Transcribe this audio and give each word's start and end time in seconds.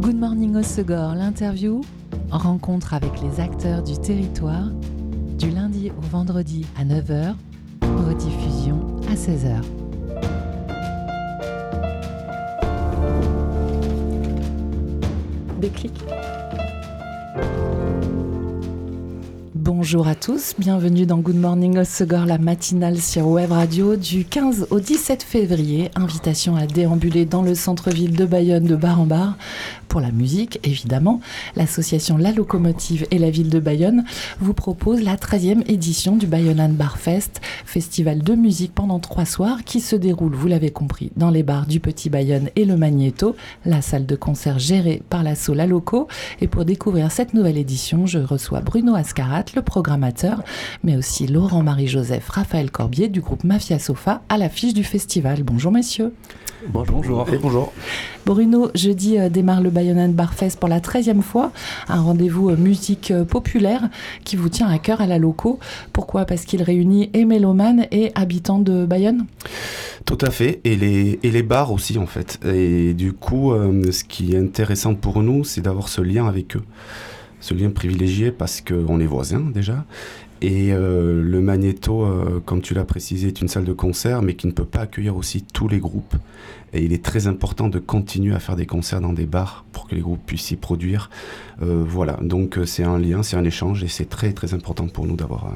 Good 0.00 0.14
Morning 0.14 0.54
Osegor, 0.54 1.16
l'interview, 1.16 1.80
rencontre 2.30 2.94
avec 2.94 3.10
les 3.20 3.40
acteurs 3.40 3.82
du 3.82 3.98
territoire, 3.98 4.70
du 5.36 5.50
lundi 5.50 5.90
au 5.90 6.00
vendredi 6.00 6.64
à 6.78 6.84
9h, 6.84 7.34
rediffusion 7.82 8.78
à 9.10 9.14
16h. 9.14 9.60
Déclic. 15.60 15.92
Bonjour 19.70 20.08
à 20.08 20.14
tous, 20.14 20.54
bienvenue 20.58 21.04
dans 21.04 21.18
Good 21.18 21.36
Morning 21.36 21.78
Osegor, 21.78 22.24
la 22.24 22.38
matinale 22.38 22.98
sur 22.98 23.26
Web 23.26 23.52
Radio 23.52 23.96
du 23.96 24.24
15 24.24 24.68
au 24.70 24.80
17 24.80 25.22
février. 25.22 25.90
Invitation 25.94 26.56
à 26.56 26.66
déambuler 26.66 27.26
dans 27.26 27.42
le 27.42 27.54
centre-ville 27.54 28.16
de 28.16 28.24
Bayonne 28.24 28.64
de 28.64 28.76
bar 28.76 29.00
en 29.00 29.04
bar 29.04 29.36
pour 29.88 30.00
la 30.00 30.12
musique, 30.12 30.60
évidemment. 30.62 31.20
L'association 31.56 32.16
La 32.18 32.32
Locomotive 32.32 33.06
et 33.10 33.18
la 33.18 33.30
ville 33.30 33.50
de 33.50 33.58
Bayonne 33.58 34.04
vous 34.40 34.54
propose 34.54 35.02
la 35.02 35.16
13e 35.16 35.62
édition 35.66 36.16
du 36.16 36.26
Bayonne 36.26 36.74
Bar 36.74 36.98
Fest, 36.98 37.40
festival 37.64 38.22
de 38.22 38.34
musique 38.34 38.74
pendant 38.74 38.98
trois 38.98 39.24
soirs 39.24 39.64
qui 39.64 39.80
se 39.80 39.96
déroule, 39.96 40.34
vous 40.34 40.48
l'avez 40.48 40.70
compris, 40.70 41.10
dans 41.16 41.30
les 41.30 41.42
bars 41.42 41.66
du 41.66 41.80
Petit 41.80 42.10
Bayonne 42.10 42.50
et 42.56 42.64
le 42.64 42.76
Magnéto, 42.76 43.36
la 43.64 43.82
salle 43.82 44.06
de 44.06 44.16
concert 44.16 44.58
gérée 44.58 45.02
par 45.08 45.22
l'asso 45.22 45.54
La 45.54 45.66
Loco. 45.66 46.08
Et 46.40 46.48
pour 46.48 46.64
découvrir 46.64 47.10
cette 47.10 47.34
nouvelle 47.34 47.58
édition, 47.58 48.06
je 48.06 48.18
reçois 48.18 48.60
Bruno 48.60 48.94
Ascarat, 48.94 49.44
le 49.54 49.62
programmateur, 49.62 50.42
mais 50.82 50.96
aussi 50.96 51.26
Laurent-Marie-Joseph, 51.26 52.28
Raphaël 52.28 52.70
Corbier 52.70 53.08
du 53.08 53.20
groupe 53.20 53.44
Mafia 53.44 53.78
Sofa 53.78 54.22
à 54.28 54.38
l'affiche 54.38 54.74
du 54.74 54.84
festival. 54.84 55.42
Bonjour 55.42 55.72
messieurs. 55.72 56.12
Bonjour. 56.66 57.26
Et 57.32 57.38
bonjour. 57.38 57.72
Bruno, 58.26 58.70
jeudi 58.74 59.16
euh, 59.16 59.28
démarre 59.28 59.60
le 59.60 59.70
Bayonne 59.70 60.12
Barfest 60.12 60.56
pour 60.58 60.68
la 60.68 60.80
13e 60.80 61.22
fois, 61.22 61.52
un 61.88 62.00
rendez-vous 62.00 62.50
euh, 62.50 62.56
musique 62.56 63.12
euh, 63.12 63.24
populaire 63.24 63.88
qui 64.24 64.34
vous 64.34 64.48
tient 64.48 64.66
à 64.66 64.78
cœur 64.78 65.00
à 65.00 65.06
la 65.06 65.18
loco. 65.18 65.60
Pourquoi? 65.92 66.24
Parce 66.24 66.44
qu'il 66.44 66.62
réunit 66.62 67.10
et 67.14 67.24
mélomanes 67.24 67.86
et 67.92 68.10
habitants 68.16 68.58
de 68.58 68.86
Bayonne? 68.86 69.26
Tout 70.04 70.18
à 70.20 70.30
fait, 70.30 70.60
et 70.64 70.74
les, 70.74 71.20
et 71.22 71.30
les 71.30 71.42
bars 71.44 71.70
aussi 71.70 71.96
en 71.96 72.06
fait. 72.06 72.40
Et 72.44 72.92
du 72.94 73.12
coup, 73.12 73.52
ce 73.52 74.04
qui 74.04 74.34
est 74.34 74.38
intéressant 74.38 74.94
pour 74.94 75.22
nous, 75.22 75.44
c'est 75.44 75.60
d'avoir 75.60 75.88
ce 75.88 76.00
lien 76.00 76.26
avec 76.26 76.56
eux. 76.56 76.62
Ce 77.40 77.52
lien 77.54 77.70
privilégié 77.70 78.32
parce 78.32 78.62
qu'on 78.62 79.00
est 79.00 79.06
voisins 79.06 79.44
déjà, 79.52 79.84
et 80.40 80.72
euh, 80.72 81.20
le 81.22 81.40
Magneto, 81.40 82.02
euh, 82.02 82.40
comme 82.44 82.62
tu 82.62 82.74
l'as 82.74 82.84
précisé, 82.84 83.28
est 83.28 83.40
une 83.40 83.48
salle 83.48 83.64
de 83.64 83.72
concert, 83.72 84.22
mais 84.22 84.34
qui 84.34 84.46
ne 84.46 84.52
peut 84.52 84.64
pas 84.64 84.80
accueillir 84.80 85.16
aussi 85.16 85.42
tous 85.42 85.68
les 85.68 85.78
groupes. 85.78 86.14
Et 86.72 86.82
il 86.82 86.92
est 86.92 87.04
très 87.04 87.26
important 87.26 87.68
de 87.68 87.78
continuer 87.78 88.34
à 88.34 88.38
faire 88.38 88.56
des 88.56 88.66
concerts 88.66 89.00
dans 89.00 89.12
des 89.12 89.26
bars 89.26 89.64
pour 89.72 89.88
que 89.88 89.94
les 89.94 90.00
groupes 90.00 90.24
puissent 90.24 90.50
y 90.50 90.56
produire. 90.56 91.10
Euh, 91.62 91.84
voilà, 91.86 92.18
donc 92.22 92.58
c'est 92.66 92.84
un 92.84 92.98
lien, 92.98 93.22
c'est 93.22 93.36
un 93.36 93.44
échange, 93.44 93.82
et 93.82 93.88
c'est 93.88 94.08
très 94.08 94.32
très 94.32 94.54
important 94.54 94.86
pour 94.86 95.06
nous 95.06 95.16
d'avoir 95.16 95.52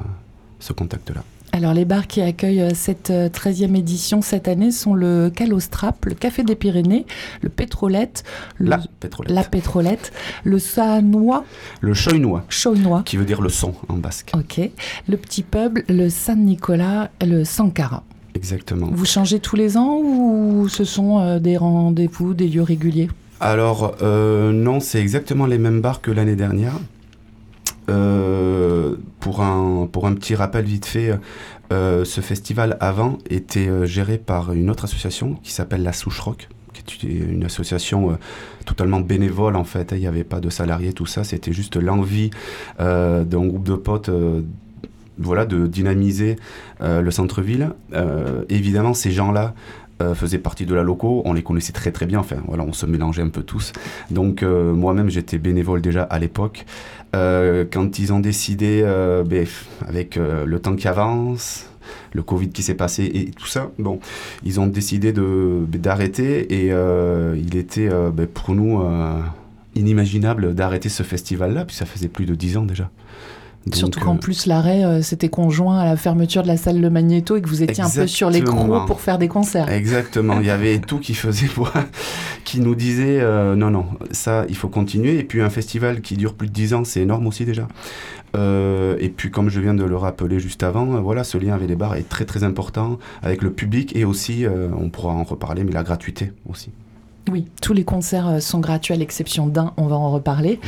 ce 0.59 0.73
contact-là. 0.73 1.23
Alors 1.55 1.75
les 1.75 1.85
bars 1.85 2.07
qui 2.07 2.19
accueillent 2.19 2.63
euh, 2.63 2.71
cette 2.73 3.11
13e 3.11 3.73
euh, 3.73 3.75
édition 3.75 4.23
cette 4.23 4.47
année 4.47 4.71
sont 4.71 4.95
le 4.95 5.29
Calostrap, 5.29 6.03
le 6.05 6.15
Café 6.15 6.41
des 6.41 6.55
Pyrénées, 6.55 7.05
le 7.41 7.49
Pétrolette, 7.49 8.23
la 8.59 8.79
Pétrolette, 8.99 9.31
la 9.31 9.43
Pétrolette 9.43 10.13
le 10.43 10.57
Sanois, 10.57 11.45
le 11.79 11.93
Choynois, 11.93 12.43
Choynois, 12.49 13.03
qui 13.05 13.17
veut 13.17 13.25
dire 13.25 13.39
le 13.39 13.49
son 13.49 13.75
en 13.87 13.97
basque. 13.97 14.31
Ok, 14.33 14.67
le 15.07 15.15
Petit 15.15 15.43
Peuple, 15.43 15.83
le 15.89 16.09
Saint-Nicolas, 16.09 17.11
le 17.21 17.43
Sankara. 17.43 18.03
Exactement. 18.33 18.89
Vous 18.91 19.05
changez 19.05 19.39
tous 19.39 19.55
les 19.55 19.77
ans 19.77 19.99
ou 20.03 20.67
ce 20.69 20.83
sont 20.83 21.19
euh, 21.19 21.37
des 21.37 21.55
rendez-vous, 21.55 22.33
des 22.33 22.47
lieux 22.47 22.63
réguliers? 22.63 23.09
Alors 23.39 23.97
non, 24.01 24.79
c'est 24.79 25.01
exactement 25.01 25.45
les 25.45 25.57
mêmes 25.57 25.81
bars 25.81 26.01
que 26.01 26.09
l'année 26.09 26.37
dernière. 26.37 26.73
Euh, 27.89 28.95
pour, 29.19 29.41
un, 29.41 29.87
petit 30.15 30.35
rappel 30.35 30.65
vite 30.65 30.85
fait, 30.85 31.17
euh, 31.71 32.05
ce 32.05 32.21
festival 32.21 32.77
avant 32.79 33.17
était 33.29 33.67
euh, 33.67 33.85
géré 33.85 34.17
par 34.17 34.53
une 34.53 34.69
autre 34.69 34.85
association 34.85 35.35
qui 35.43 35.51
s'appelle 35.51 35.83
la 35.83 35.93
Souche 35.93 36.19
Rock, 36.19 36.49
qui 36.73 37.07
est 37.07 37.09
une 37.09 37.45
association 37.45 38.17
totalement 38.65 38.99
bénévole 38.99 39.55
en 39.55 39.63
fait. 39.63 39.91
Il 39.93 39.99
n'y 39.99 40.07
avait 40.07 40.23
pas 40.23 40.39
de 40.39 40.49
salariés, 40.49 40.93
tout 40.93 41.05
ça. 41.05 41.23
C'était 41.23 41.53
juste 41.53 41.77
l'envie 41.77 42.31
d'un 42.79 43.23
groupe 43.23 43.63
de 43.63 43.75
potes 43.75 44.09
voilà, 45.19 45.45
de 45.45 45.67
dynamiser 45.67 46.35
le 46.81 47.11
centre-ville. 47.11 47.69
évidemment, 48.49 48.93
ces 48.93 49.11
gens-là 49.11 49.53
faisaient 50.15 50.39
partie 50.39 50.65
de 50.65 50.75
la 50.75 50.83
loco, 50.83 51.21
on 51.23 51.31
les 51.31 51.43
connaissait 51.43 51.71
très 51.71 51.91
très 51.91 52.05
bien, 52.05 52.19
enfin 52.19 52.37
voilà, 52.47 52.63
on 52.63 52.73
se 52.73 52.85
mélangeait 52.85 53.21
un 53.21 53.29
peu 53.29 53.43
tous. 53.43 53.71
Donc 54.11 54.41
moi-même 54.41 55.09
j'étais 55.09 55.37
bénévole 55.37 55.79
déjà 55.79 56.03
à 56.03 56.19
l'époque. 56.19 56.65
Euh, 57.15 57.65
quand 57.71 57.99
ils 57.99 58.11
ont 58.11 58.19
décidé, 58.19 58.83
ben, 59.25 59.45
avec 59.87 60.15
le 60.15 60.59
temps 60.59 60.75
qui 60.75 60.87
avance, 60.87 61.67
le 62.13 62.23
Covid 62.23 62.49
qui 62.49 62.63
s'est 62.63 62.75
passé 62.75 63.03
et 63.13 63.31
tout 63.31 63.47
ça, 63.47 63.71
bon, 63.77 63.99
ils 64.43 64.59
ont 64.59 64.67
décidé 64.67 65.11
ben, 65.11 65.65
d'arrêter 65.69 66.53
et 66.53 66.73
il 67.37 67.55
était 67.55 67.89
ben, 68.11 68.27
pour 68.27 68.55
nous 68.55 68.81
inimaginable 69.75 70.53
d'arrêter 70.53 70.89
ce 70.89 71.03
festival-là, 71.03 71.65
puis 71.65 71.75
ça 71.75 71.85
faisait 71.85 72.07
plus 72.07 72.25
de 72.25 72.35
dix 72.35 72.57
ans 72.57 72.65
déjà. 72.65 72.89
Surtout 73.71 74.01
qu'en 74.01 74.15
euh, 74.15 74.19
plus, 74.19 74.45
l'arrêt, 74.45 74.83
euh, 74.83 75.01
c'était 75.01 75.29
conjoint 75.29 75.79
à 75.79 75.85
la 75.85 75.95
fermeture 75.95 76.43
de 76.43 76.47
la 76.47 76.57
salle 76.57 76.81
Le 76.81 76.89
Magnéto 76.89 77.37
et 77.37 77.41
que 77.41 77.47
vous 77.47 77.63
étiez 77.63 77.83
un 77.83 77.89
peu 77.89 78.07
sur 78.07 78.29
l'écran 78.29 78.85
pour 78.85 78.99
faire 78.99 79.17
des 79.17 79.29
concerts. 79.29 79.69
Exactement. 79.69 80.39
Il 80.39 80.45
y 80.45 80.49
avait 80.49 80.79
tout 80.79 80.99
qui 80.99 81.13
faisait 81.13 81.47
pour, 81.55 81.71
qui 82.43 82.59
nous 82.59 82.75
disait 82.75 83.21
euh, 83.21 83.55
non, 83.55 83.71
non, 83.71 83.85
ça, 84.11 84.45
il 84.49 84.57
faut 84.57 84.67
continuer. 84.67 85.17
Et 85.17 85.23
puis, 85.23 85.41
un 85.41 85.49
festival 85.49 86.01
qui 86.01 86.17
dure 86.17 86.33
plus 86.33 86.47
de 86.47 86.53
10 86.53 86.73
ans, 86.73 86.83
c'est 86.83 87.01
énorme 87.01 87.27
aussi 87.27 87.45
déjà. 87.45 87.67
et 88.35 89.13
puis, 89.15 89.31
comme 89.31 89.49
je 89.49 89.61
viens 89.61 89.73
de 89.73 89.83
le 89.83 89.95
rappeler 89.95 90.39
juste 90.39 90.63
avant, 90.63 90.85
voilà, 91.01 91.23
ce 91.23 91.37
lien 91.37 91.53
avec 91.53 91.69
les 91.69 91.75
bars 91.75 91.95
est 91.95 92.09
très, 92.09 92.25
très 92.25 92.43
important 92.43 92.99
avec 93.21 93.41
le 93.41 93.51
public 93.51 93.95
et 93.95 94.03
aussi, 94.03 94.45
on 94.77 94.89
pourra 94.89 95.13
en 95.13 95.23
reparler, 95.23 95.63
mais 95.63 95.71
la 95.71 95.83
gratuité 95.83 96.33
aussi. 96.49 96.71
Oui, 97.31 97.47
tous 97.61 97.73
les 97.73 97.85
concerts 97.85 98.27
euh, 98.27 98.39
sont 98.39 98.59
gratuits 98.59 98.93
à 98.93 98.97
l'exception 98.97 99.47
d'un, 99.47 99.73
on 99.77 99.87
va 99.87 99.95
en 99.95 100.11
reparler. 100.11 100.59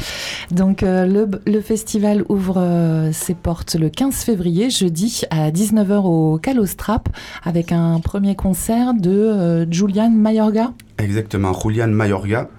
Donc 0.52 0.84
euh, 0.84 1.28
le, 1.46 1.62
festival 1.62 2.24
ouvre 2.30 2.58
euh, 2.58 3.12
ses 3.12 3.34
portes 3.34 3.76
le 3.76 3.90
15 3.90 4.16
février, 4.16 4.70
jeudi, 4.70 5.24
à 5.32 5.52
19h 5.52 6.06
au 6.06 6.38
Calostrap, 6.38 7.10
avec 7.44 7.72
un 7.74 8.00
premier 8.00 8.36
concert 8.36 8.94
de 8.94 9.68
Julian 9.70 10.12
Mayorga. 10.12 10.72
Exactement, 10.98 11.52
Julian 11.54 11.90
Mayorga. 11.90 12.50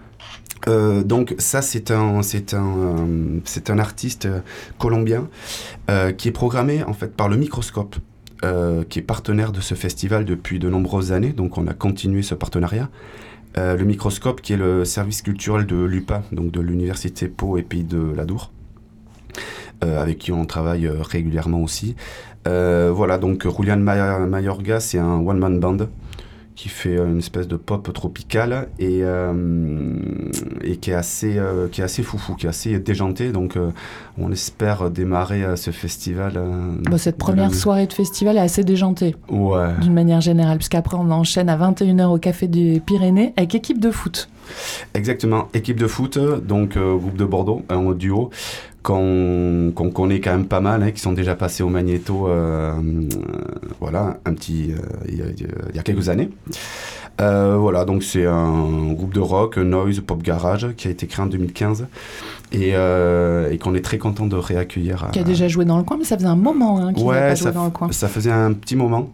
donc 0.67 1.35
ça 1.39 1.63
c'est 1.63 1.91
un 1.91 2.23
c'est 2.23 2.53
un 2.53 3.07
c'est 3.45 3.71
un 3.71 3.79
artiste 3.79 4.29
colombien 4.79 5.29
qui 6.17 6.29
est 6.29 6.33
programmé 6.33 6.83
en 6.83 6.93
fait 6.93 7.15
par 7.17 7.29
le 7.29 7.37
Microscope. 7.37 7.97
qui 8.89 8.99
est 8.99 9.07
partenaire 9.07 9.53
de 9.53 9.61
ce 9.61 9.75
festival 9.75 10.25
depuis 10.25 10.59
de 10.59 10.69
nombreuses 10.69 11.13
années, 11.13 11.33
donc 11.33 11.57
on 11.59 11.67
a 11.67 11.75
continué 11.75 12.23
ce 12.23 12.35
partenariat. 12.35 12.89
Euh, 13.59 13.75
le 13.75 13.85
microscope 13.85 14.43
qui 14.43 14.53
est 14.53 14.59
le 14.59 14.85
service 14.85 15.23
culturel 15.23 15.65
de 15.65 15.77
l'UPA, 15.77 16.23
donc 16.31 16.51
de 16.51 16.61
l'Université 16.61 17.27
Pau 17.27 17.57
et 17.57 17.63
Pays 17.63 17.85
de 17.85 18.13
l'Adour, 18.15 18.53
euh, 19.83 20.03
avec 20.03 20.19
qui 20.19 20.31
on 20.31 20.45
travaille 20.45 20.87
euh, 20.87 21.01
régulièrement 21.01 21.63
aussi. 21.63 21.97
voilà, 22.45 23.19
donc 23.19 23.47
Julian 23.49 23.79
Mayorga, 23.79 24.79
c'est 24.79 24.99
un 24.99 25.19
one-man 25.27 25.59
band 25.59 25.89
qui 26.57 26.69
fait 26.69 26.97
une 26.97 27.19
espèce 27.19 27.47
de 27.47 27.57
pop 27.57 27.93
tropical 27.93 28.69
et, 28.79 29.03
et 30.65 30.77
qui, 30.79 30.91
est 30.91 30.95
assez, 30.95 31.39
qui 31.71 31.81
est 31.83 31.85
assez 31.85 32.03
foufou, 32.03 32.35
qui 32.35 32.47
est 32.47 32.49
assez 32.49 32.79
déjanté. 32.79 33.31
Donc 33.31 33.59
on 34.19 34.33
espère 34.33 34.91
démarrer 34.91 35.45
ce 35.57 35.71
festival. 35.71 36.41
cette 36.97 37.19
première 37.19 37.55
soirée 37.55 37.87
de 37.87 37.93
festival 37.93 38.39
est 38.39 38.41
assez 38.41 38.65
déjantée. 38.65 39.15
Ouais. 39.31 39.69
D'une 39.83 39.93
manière 39.93 40.23
générale, 40.23 40.57
puisqu'après 40.57 40.97
on 40.97 41.11
enchaîne 41.11 41.51
à 41.51 41.59
21h 41.59 42.07
au 42.07 42.19
Café 42.19 42.49
des 42.49 42.81
Pyrénées 42.81 43.35
avec 43.37 43.55
équipe 43.55 43.79
de 43.79 43.91
foot. 43.91 44.29
Exactement, 44.95 45.49
équipe 45.53 45.79
de 45.79 45.87
foot, 45.87 46.19
donc 46.19 46.79
groupe 46.79 47.17
de 47.17 47.25
Bordeaux, 47.25 47.63
un 47.69 47.93
duo 47.93 48.31
qu'on 48.87 49.91
connaît 49.93 50.21
quand 50.21 50.31
même 50.31 50.47
pas 50.47 50.61
mal, 50.61 50.83
hein, 50.85 50.93
qui 50.93 51.01
sont 51.01 51.13
déjà 51.13 51.35
passés 51.35 51.65
au 51.65 51.69
Magnéto, 51.69 52.29
euh, 52.29 52.73
voilà, 53.81 54.19
un 54.25 54.33
petit, 54.33 54.71
euh, 54.71 54.77
il 55.09 55.75
y, 55.75 55.79
a 55.79 55.83
quelques 55.83 56.09
années. 56.09 56.31
Euh, 57.21 57.57
voilà, 57.59 57.85
donc 57.85 58.05
c'est 58.05 58.27
un 58.27 58.93
groupe 58.93 59.13
de 59.13 59.19
rock, 59.19 59.57
noise, 59.57 60.01
pop 60.01 60.23
garage, 60.23 60.69
qui 60.77 60.87
a 60.87 60.93
été 60.93 61.09
créé 61.09 61.25
en 61.25 61.27
2015 61.27 61.89
et, 62.53 62.71
et 62.71 63.59
qu'on 63.59 63.75
est 63.75 63.85
très 63.85 63.99
content 63.99 64.27
de 64.27 64.37
réaccueillir. 64.37 65.09
Qui 65.13 65.19
a 65.19 65.25
déjà 65.25 65.49
joué 65.49 65.65
dans 65.65 65.79
le 65.79 65.83
coin, 65.83 65.97
mais 65.99 66.05
ça 66.05 66.17
faisait 66.17 66.29
un 66.29 66.37
moment 66.37 66.79
hein, 66.79 66.93
qu'il 66.93 67.05
pas 67.07 67.35
joué 67.35 67.51
dans 67.51 67.65
le 67.65 67.71
coin. 67.73 67.91
Ça 67.91 68.07
faisait 68.07 68.31
un 68.31 68.53
petit 68.53 68.77
moment. 68.77 69.11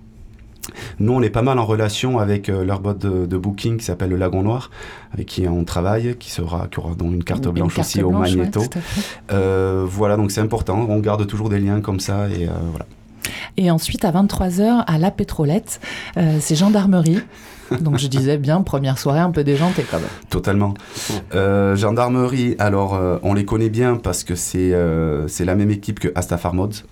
Nous, 0.99 1.13
on 1.13 1.23
est 1.23 1.31
pas 1.31 1.43
mal 1.43 1.59
en 1.59 1.65
relation 1.65 2.19
avec 2.19 2.49
euh, 2.49 2.65
leur 2.65 2.81
boîte 2.81 2.99
de, 2.99 3.37
booking 3.37 3.79
qui 3.79 3.85
s'appelle 3.85 4.11
le 4.11 4.17
Lagon 4.17 4.43
Noir, 4.43 4.71
avec 5.13 5.27
qui 5.27 5.47
on 5.49 5.65
travaille, 5.65 6.17
qui, 6.19 6.31
sera, 6.31 6.69
qui 6.69 6.79
aura 6.79 6.95
donc 6.95 7.13
une 7.13 7.25
carte 7.25 7.49
blanche 7.49 7.79
aussi 7.79 8.03
au 8.03 8.11
Magneto. 8.11 8.63
Euh, 9.33 9.85
voilà, 9.89 10.17
donc 10.17 10.31
c'est 10.31 10.41
important. 10.41 10.87
On 10.89 10.99
garde 10.99 11.27
toujours 11.27 11.49
des 11.49 11.59
liens 11.59 11.81
comme 11.81 12.01
ça 12.01 12.29
et 12.29 12.47
euh, 12.47 12.53
voilà. 12.71 12.87
Et 13.57 13.71
ensuite, 13.71 14.05
à 14.05 14.13
23h, 14.13 14.85
à 14.87 14.99
La 14.99 15.11
Pétrolette, 15.11 15.81
c'est 16.41 16.55
gendarmerie. 16.57 17.21
Donc 17.81 17.99
je 17.99 18.07
disais 18.07 18.39
bien, 18.39 18.61
première 18.63 18.99
soirée 18.99 19.21
un 19.21 19.31
peu 19.31 19.45
déjantée 19.45 19.85
quand 19.89 19.99
même. 19.99 20.09
Totalement. 20.29 20.75
Euh, 21.35 21.77
gendarmerie, 21.77 22.57
alors 22.59 22.95
euh, 22.95 23.19
on 23.23 23.35
les 23.35 23.45
connaît 23.45 23.71
bien 23.71 23.97
parce 23.97 24.25
que 24.25 24.35
c'est 24.35 24.73
euh, 24.75 25.29
c'est 25.29 25.45
la 25.45 25.55
même 25.55 25.71
équipe 25.71 26.01
que 26.01 26.09
Astafar 26.15 26.55
Mods. 26.55 26.85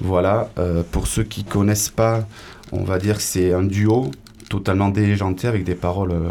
Voilà, 0.00 0.48
euh, 0.58 0.82
pour 0.90 1.06
ceux 1.06 1.22
qui 1.22 1.44
connaissent 1.44 1.90
pas, 1.90 2.26
on 2.72 2.84
va 2.84 2.98
dire 2.98 3.16
que 3.16 3.22
c'est 3.22 3.52
un 3.52 3.62
duo 3.62 4.10
totalement 4.48 4.88
déjanté 4.88 5.46
avec 5.48 5.64
des 5.64 5.74
paroles 5.74 6.12
euh, 6.12 6.30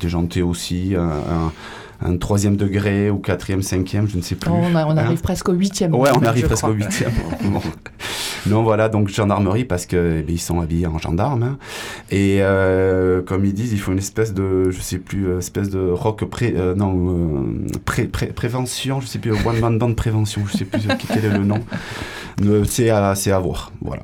déjantées 0.00 0.42
aussi, 0.42 0.94
un, 0.96 2.16
troisième 2.18 2.56
degré 2.56 3.08
ou 3.10 3.18
quatrième, 3.18 3.62
cinquième, 3.62 4.06
je 4.08 4.16
ne 4.18 4.22
sais 4.22 4.34
plus. 4.34 4.50
On, 4.50 4.74
a- 4.76 4.84
on 4.86 4.90
Hein 4.90 4.96
arrive 4.98 5.20
presque 5.22 5.48
au 5.48 5.52
huitième. 5.52 5.94
Ouais, 5.94 6.10
on 6.14 6.22
arrive 6.24 6.44
presque 6.46 6.62
crois. 6.64 6.70
au 6.70 6.74
huitième. 6.74 7.12
Bon. 7.44 7.60
Non, 8.46 8.62
voilà, 8.62 8.88
donc 8.88 9.08
gendarmerie 9.08 9.64
parce 9.64 9.86
que 9.86 10.18
eh 10.20 10.22
bien, 10.22 10.34
ils 10.34 10.38
sont 10.38 10.60
habillés 10.60 10.86
en 10.86 10.98
gendarme. 10.98 11.42
hein. 11.42 11.58
Et 12.10 12.38
euh, 12.40 13.22
comme 13.22 13.44
ils 13.44 13.54
disent, 13.54 13.72
il 13.72 13.78
faut 13.80 13.92
une 13.92 13.98
espèce 13.98 14.34
de, 14.34 14.70
je 14.70 14.80
sais 14.80 14.98
plus, 14.98 15.26
euh, 15.28 15.38
espèce 15.38 15.70
de 15.70 15.90
rock 15.90 16.24
pré, 16.24 16.54
euh, 16.56 16.74
non, 16.74 17.46
pré, 17.84 18.04
pré- 18.04 18.26
prévention, 18.28 19.00
je 19.00 19.06
sais 19.06 19.18
plus, 19.18 19.32
one 19.32 19.60
man 19.60 19.78
band 19.78 19.94
prévention, 19.94 20.42
je 20.50 20.58
sais 20.58 20.64
plus 20.64 20.80
quel 21.12 21.24
est 21.24 21.30
le 21.38 21.44
nom. 21.44 21.60
C'est 22.66 22.90
à, 22.90 23.14
c'est 23.14 23.30
à 23.30 23.38
voir, 23.38 23.70
voilà. 23.80 24.02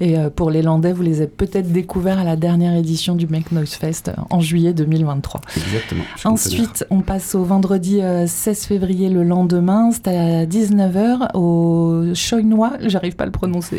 Et 0.00 0.16
pour 0.34 0.50
les 0.50 0.60
Landais, 0.62 0.92
vous 0.92 1.02
les 1.02 1.18
avez 1.20 1.28
peut-être 1.30 1.70
découverts 1.70 2.18
à 2.18 2.24
la 2.24 2.34
dernière 2.34 2.74
édition 2.74 3.14
du 3.14 3.28
Make 3.28 3.52
Noise 3.52 3.74
Fest 3.74 4.10
en 4.30 4.40
juillet 4.40 4.72
2023. 4.72 5.40
Exactement. 5.56 6.02
Ensuite, 6.24 6.84
on 6.90 7.00
passe 7.02 7.34
au 7.36 7.44
vendredi 7.44 8.00
euh, 8.02 8.26
16 8.26 8.64
février 8.64 9.08
le 9.08 9.22
lendemain. 9.22 9.90
C'est 9.92 10.08
à 10.08 10.46
19h 10.46 11.36
au 11.36 12.06
Choinois. 12.14 12.72
J'arrive 12.86 13.14
pas 13.14 13.22
à 13.24 13.26
le 13.26 13.32
prononcer. 13.32 13.69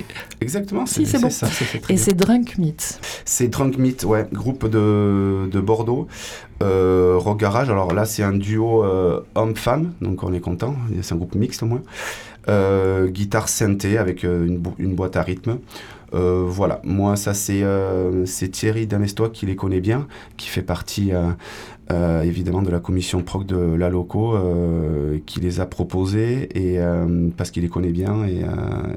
Exactement, 0.41 0.85
Si, 0.85 1.05
c'est 1.05 1.19
bon. 1.19 1.29
ça, 1.29 1.47
Et 1.89 1.97
c'est 1.97 2.13
Drunk 2.13 2.57
Meat. 2.57 2.99
C'est 3.25 3.47
Drunk 3.47 3.77
Meat, 3.77 4.03
ouais, 4.03 4.27
groupe 4.31 4.67
de, 4.67 5.47
de 5.51 5.59
Bordeaux, 5.59 6.07
euh, 6.63 7.15
rock 7.17 7.39
garage. 7.39 7.69
Alors 7.69 7.93
là, 7.93 8.05
c'est 8.05 8.23
un 8.23 8.33
duo 8.33 8.83
euh, 8.83 9.21
homme-femme, 9.35 9.93
donc 10.01 10.23
on 10.23 10.33
est 10.33 10.39
content. 10.39 10.75
C'est 11.01 11.13
un 11.13 11.17
groupe 11.17 11.35
mixte 11.35 11.63
au 11.63 11.65
moins. 11.67 11.81
Euh, 12.49 13.07
guitare 13.07 13.47
synthé 13.49 13.97
avec 13.99 14.23
une, 14.23 14.57
bo- 14.57 14.73
une 14.79 14.95
boîte 14.95 15.15
à 15.15 15.21
rythme. 15.21 15.57
Euh, 16.13 16.43
voilà, 16.47 16.81
moi, 16.83 17.15
ça 17.15 17.33
c'est 17.33 17.61
euh, 17.63 18.25
Thierry 18.25 18.87
Damestois 18.87 19.29
qui 19.29 19.45
les 19.45 19.55
connaît 19.55 19.79
bien, 19.81 20.07
qui 20.37 20.47
fait 20.49 20.61
partie 20.61 21.11
euh, 21.91 22.21
évidemment 22.21 22.61
de 22.61 22.69
la 22.69 22.79
commission 22.79 23.21
proc 23.23 23.45
de 23.45 23.55
la 23.75 23.89
loco, 23.89 24.35
qui 25.25 25.39
les 25.39 25.59
a 25.59 25.65
proposés 25.65 26.49
et, 26.55 26.79
parce 27.37 27.51
qu'il 27.51 27.63
les 27.63 27.69
connaît 27.69 27.91
bien 27.91 28.25
et, 28.25 28.41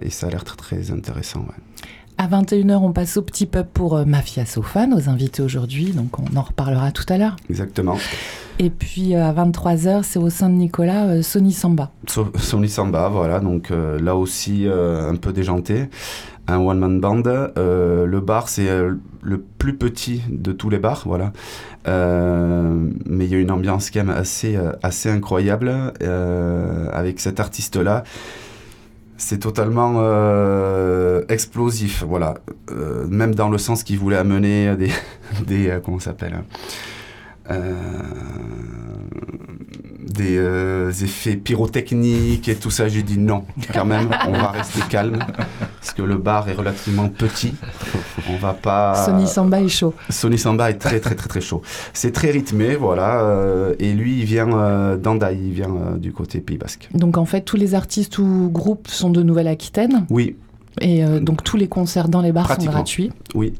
et 0.03 0.11
ça 0.11 0.27
a 0.29 0.31
l'air 0.31 0.45
très, 0.45 0.57
très 0.57 0.91
intéressant. 0.91 1.41
ouais. 1.41 1.85
À 2.17 2.29
21h, 2.29 2.77
on 2.77 2.93
passe 2.93 3.17
au 3.17 3.23
petit 3.23 3.45
pub 3.47 3.67
pour 3.75 4.07
Mafia 4.07 4.47
Sofa, 4.47 4.87
nos 4.87 5.09
invités 5.09 5.43
aujourd'hui. 5.43 5.87
Donc 5.91 6.21
on 6.21 6.37
en 6.37 6.43
reparlera 6.43 6.93
tout 6.93 7.05
à 7.09 7.19
l'heure. 7.19 7.35
Exactement. 7.51 7.97
Et 8.61 8.71
puis 8.71 9.17
à 9.17 9.33
23h, 9.33 10.05
c'est 10.05 10.21
au 10.21 10.31
Saint-Nicolas, 10.31 11.07
euh, 11.07 11.23
Sony 11.23 11.51
Samba. 11.53 11.91
So- 12.07 12.31
Sony 12.37 12.69
Samba, 12.69 13.09
voilà, 13.09 13.41
donc 13.41 13.73
euh, 13.73 13.99
là 13.99 14.15
aussi 14.15 14.69
euh, 14.69 15.11
un 15.11 15.17
peu 15.17 15.33
déjanté, 15.33 15.87
un 16.47 16.59
one-man 16.59 17.01
band. 17.01 17.23
Euh, 17.27 18.07
le 18.07 18.21
bar, 18.21 18.49
c'est 18.49 18.69
euh, 18.69 18.95
le 19.23 19.41
plus 19.41 19.77
petit 19.77 20.23
de 20.29 20.53
tous 20.53 20.71
les 20.71 20.79
bars, 20.79 21.03
voilà. 21.07 21.33
Euh, 21.87 22.89
mais 23.07 23.25
il 23.27 23.31
y 23.31 23.35
a 23.35 23.39
une 23.39 23.51
ambiance 23.51 23.91
quand 23.91 24.05
même 24.05 24.17
assez, 24.83 25.09
incroyable 25.09 25.73
avec 26.93 27.21
cet 27.21 27.41
artiste-là. 27.41 28.05
C'est 29.17 29.39
totalement 29.39 30.01
explosif, 31.29 32.05
voilà. 32.07 32.35
Même 33.09 33.35
dans 33.35 33.49
le 33.49 33.59
sens 33.59 33.83
qu'il 33.83 33.99
voulait 33.99 34.17
amener 34.17 34.77
des, 34.77 34.91
des 35.47 35.79
comment 35.85 36.01
s'appelle 36.01 36.43
euh, 37.51 37.73
des 40.17 40.37
euh, 40.39 40.91
effets 40.91 41.37
pyrotechniques 41.37 42.49
et 42.49 42.55
tout 42.55 42.71
ça. 42.71 42.89
J'ai 42.89 43.03
dit 43.03 43.19
non, 43.19 43.45
quand 43.73 43.85
même, 43.85 44.09
on 44.29 44.33
va 44.33 44.49
rester 44.53 44.81
calme 44.89 45.19
parce 45.81 45.93
que 45.93 46.03
le 46.03 46.17
bar 46.17 46.49
est 46.49 46.55
relativement 46.55 47.09
petit. 47.09 47.55
On 48.31 48.37
va 48.37 48.55
pas. 48.55 48.95
Sony 49.05 49.27
Samba 49.27 49.61
est 49.61 49.69
chaud. 49.69 49.95
Sony 50.11 50.39
Samba 50.39 50.71
est 50.71 50.79
très 50.79 51.01
très 51.01 51.15
très 51.15 51.29
très 51.29 51.41
chaud. 51.41 51.63
C'est 51.93 52.13
très 52.13 52.31
rythmé, 52.31 52.77
voilà. 52.77 53.21
euh, 53.23 53.75
et 53.79 53.93
lui, 53.93 54.19
il 54.21 54.25
vient 54.25 54.51
euh, 54.57 54.97
d'Andaï, 54.97 55.39
il 55.49 55.53
vient 55.53 55.71
euh, 55.71 55.97
du 55.97 56.13
côté 56.13 56.41
Pays 56.41 56.59
Basque. 56.59 56.89
Donc 56.95 57.19
en 57.19 57.25
fait, 57.25 57.43
tous 57.43 57.57
les 57.57 57.75
artistes 57.75 58.19
ou 58.19 58.49
groupes 58.53 58.89
sont 58.89 59.11
de 59.11 59.23
Nouvelle-Aquitaine. 59.23 60.07
Oui, 60.11 60.37
Et 60.81 61.05
donc 61.21 61.43
tous 61.45 61.57
les 61.57 61.69
concerts 61.69 62.09
dans 62.09 62.21
les 62.23 62.33
bars 62.33 62.49
sont 62.61 62.65
gratuits. 62.67 63.11
oui. 63.35 63.55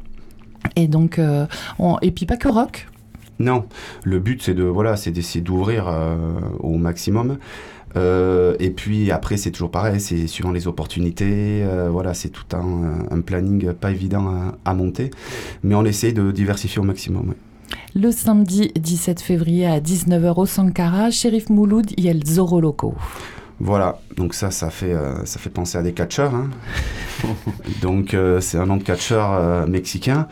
Et 0.77 0.89
donc, 0.89 1.21
on- 1.79 1.99
et 2.01 2.11
puis 2.11 2.25
pas 2.25 2.39
que 2.39 2.49
rock. 2.49 2.89
Non, 3.39 3.65
le 4.05 4.19
but 4.21 4.43
c'est 4.43 4.55
de 4.55 4.63
voilà, 4.65 4.97
c'est 4.97 5.11
d'essayer 5.11 5.43
d'ouvrir 5.43 5.87
euh, 5.89 6.17
au 6.61 6.77
maximum. 6.77 7.39
Euh, 7.97 8.57
et 8.59 8.71
puis 8.71 9.11
après 9.13 9.37
c'est 9.37 9.51
toujours 9.53 9.71
pareil, 9.71 10.01
c'est 10.01 10.27
suivant 10.27 10.51
les 10.51 10.67
opportunités. 10.67 11.63
euh, 11.65 11.89
voilà, 11.91 12.13
c'est 12.15 12.29
tout 12.31 12.45
un, 12.57 13.07
un 13.11 13.21
planning 13.21 13.73
pas 13.73 13.91
évident 13.93 14.27
à, 14.29 14.71
à 14.71 14.75
monter, 14.75 15.11
mais 15.63 15.75
on 15.75 15.85
essaye 15.85 16.13
de 16.13 16.31
diversifier 16.33 16.81
au 16.81 16.85
maximum. 16.85 17.29
ouais. 17.29 17.37
Le 17.95 18.11
samedi 18.11 18.73
17 18.77 19.21
février 19.21 19.67
à 19.67 19.81
19h 19.81 20.35
au 20.41 20.47
Sankara, 20.47 21.11
Shérif 21.11 21.49
Mouloud 21.51 21.93
y 21.97 22.09
El 22.09 22.25
Zorro 22.27 22.61
Loco. 22.61 22.95
Voilà, 23.61 24.01
donc 24.17 24.35
ça, 24.35 24.51
ça 24.51 24.69
fait, 24.71 24.93
euh, 24.93 25.25
ça 25.25 25.39
fait 25.39 25.51
penser 25.51 25.79
à 25.79 25.83
des 25.83 25.93
catcheurs. 25.93 26.35
hein. 26.35 26.51
donc 27.83 28.13
euh, 28.15 28.41
c'est 28.41 28.59
un 28.59 28.67
nom 28.67 28.77
de 28.77 28.83
catcheur 28.83 29.33
euh, 29.33 29.67
mexicain. 29.67 30.27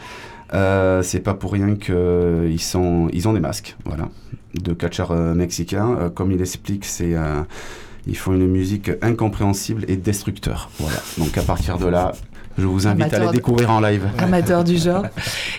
Euh, 0.55 1.03
c'est 1.03 1.21
pas 1.21 1.35
pour 1.35 1.53
rien 1.53 1.77
qu'ils 1.77 2.61
sont, 2.61 3.09
ils 3.13 3.27
ont 3.29 3.33
des 3.33 3.41
masques, 3.41 3.77
voilà, 3.85 4.09
de 4.55 4.73
catcheurs 4.73 5.13
euh, 5.13 5.35
mexicains. 5.35 5.97
Euh, 5.99 6.11
comme 6.11 6.31
il 6.33 6.41
explique, 6.41 6.85
c'est, 6.85 7.15
euh, 7.15 7.43
ils 8.07 8.17
font 8.17 8.33
une 8.35 8.47
musique 8.49 8.91
incompréhensible 9.01 9.85
et 9.89 9.97
destructeur. 9.97 10.71
Voilà. 10.79 10.99
Donc 11.19 11.37
à 11.39 11.43
partir 11.43 11.79
de 11.79 11.87
là, 11.87 12.13
je 12.59 12.67
vous 12.67 12.87
invite 12.87 13.05
à 13.05 13.17
Amateur 13.17 13.33
les 13.33 13.39
découvrir 13.39 13.71
en 13.71 13.81
live. 13.81 14.05
Amateur 14.19 14.63
du 14.63 14.77
genre. 14.77 15.07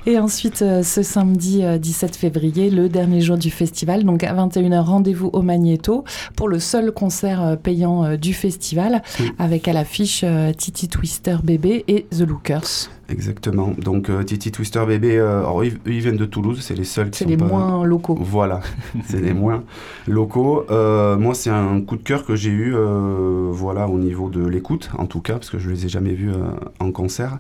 Et 0.06 0.20
ensuite, 0.20 0.62
euh, 0.62 0.84
ce 0.84 1.02
samedi 1.02 1.64
euh, 1.64 1.80
17 1.80 2.16
février, 2.16 2.70
le 2.70 2.88
dernier 2.88 3.20
jour 3.22 3.38
du 3.38 3.50
festival, 3.50 4.04
donc 4.04 4.24
à 4.24 4.32
21h, 4.36 4.80
rendez-vous 4.82 5.32
au 5.34 5.42
Magneto 5.42 6.04
pour 6.36 6.48
le 6.50 6.60
seul 6.60 6.92
concert 6.92 7.42
euh, 7.42 7.56
payant 7.56 8.04
euh, 8.06 8.16
du 8.18 8.36
festival, 8.36 9.02
Oui. 9.20 9.32
avec 9.40 9.68
à 9.68 9.74
l'affiche 9.74 10.22
euh, 10.24 10.54
Titi 10.54 10.88
Twister 10.88 11.38
Bébé 11.44 11.84
et 11.88 12.06
The 12.12 12.28
Lookers. 12.28 12.90
Exactement. 13.10 13.74
Donc 13.78 14.10
euh, 14.10 14.24
Titi 14.24 14.52
Twister 14.52 14.84
Bébé, 14.86 15.18
euh, 15.18 15.40
alors, 15.40 15.62
eux, 15.62 15.68
ils 15.86 16.00
viennent 16.00 16.18
de 16.18 16.26
Toulouse, 16.26 16.60
c'est 16.62 16.74
les 16.74 16.86
seuls 16.86 17.10
qui 17.10 17.20
C'est 17.20 17.24
sont 17.26 17.30
les 17.30 17.38
pas... 17.38 17.46
moins 17.46 17.84
locaux. 17.84 18.18
Voilà, 18.20 18.62
c'est 19.08 19.20
les 19.22 19.34
moins 19.34 19.64
locaux. 20.08 20.66
Euh, 20.70 21.18
moi, 21.18 21.34
c'est 21.34 21.50
un 21.50 21.82
coup 21.82 21.98
de 21.98 22.04
cœur 22.04 22.26
que 22.26 22.36
j'ai 22.36 22.50
eu, 22.50 22.74
euh, 22.76 23.50
voilà, 23.52 23.88
au 23.88 24.00
niveau 24.00 24.30
de 24.30 24.46
l'écoute, 24.46 24.90
en 24.98 25.06
tout 25.06 25.20
cas, 25.20 25.34
parce 25.34 25.50
que 25.50 25.60
je 25.60 25.70
les 25.70 25.86
ai 25.86 25.90
jamais 25.90 26.14
vus 26.14 26.32
en 26.80 26.92
concert. 26.92 27.38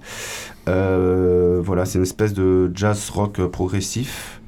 Voilà, 0.68 1.86
c'est 1.86 1.98
une 1.98 2.04
espèce 2.04 2.34
de 2.34 2.72
jazz 2.76 3.10
rock 3.10 3.46
progressif. 3.48 4.42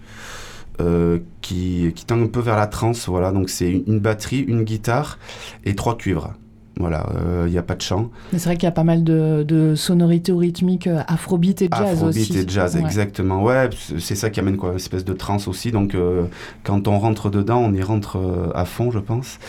qui, 1.41 1.93
qui 1.95 2.05
tend 2.05 2.19
un 2.21 2.27
peu 2.27 2.41
vers 2.41 2.57
la 2.57 2.67
trance, 2.67 3.07
voilà, 3.07 3.31
donc 3.31 3.49
c'est 3.49 3.71
une, 3.71 3.83
une 3.87 3.99
batterie, 3.99 4.41
une 4.41 4.63
guitare 4.63 5.17
et 5.63 5.75
trois 5.75 5.97
cuivres. 5.97 6.33
Voilà, 6.77 7.05
il 7.45 7.51
n'y 7.51 7.57
a 7.57 7.63
pas 7.63 7.75
de 7.75 7.81
chant. 7.81 8.09
Mais 8.33 8.39
c'est 8.39 8.49
vrai 8.49 8.55
qu'il 8.57 8.65
y 8.65 8.67
a 8.67 8.71
pas 8.71 8.83
mal 8.83 9.03
de, 9.05 9.43
de 9.47 9.75
sonorités 9.75 10.33
rythmiques 10.33 10.87
euh, 10.87 11.01
afrobeat 11.07 11.61
et 11.61 11.69
jazz 11.71 11.93
Afrobeat 12.03 12.17
aussi. 12.29 12.37
et 12.37 12.45
jazz, 12.47 12.75
Ouais. 12.75 12.81
exactement. 12.81 13.41
Ouais, 13.43 13.69
c'est- 13.97 14.15
ça 14.15 14.29
qui 14.29 14.39
amène 14.41 14.57
quoi, 14.57 14.71
une 14.71 14.75
espèce 14.75 15.05
de 15.05 15.13
trance 15.13 15.47
aussi. 15.47 15.71
Donc, 15.71 15.95
euh, 15.95 16.23
quand 16.63 16.87
on 16.89 16.99
rentre 16.99 17.29
dedans, 17.29 17.59
on 17.59 17.73
y 17.73 17.81
rentre 17.81 18.17
euh, 18.17 18.51
à 18.55 18.65
fond, 18.65 18.91
je 18.91 18.99
pense. 18.99 19.39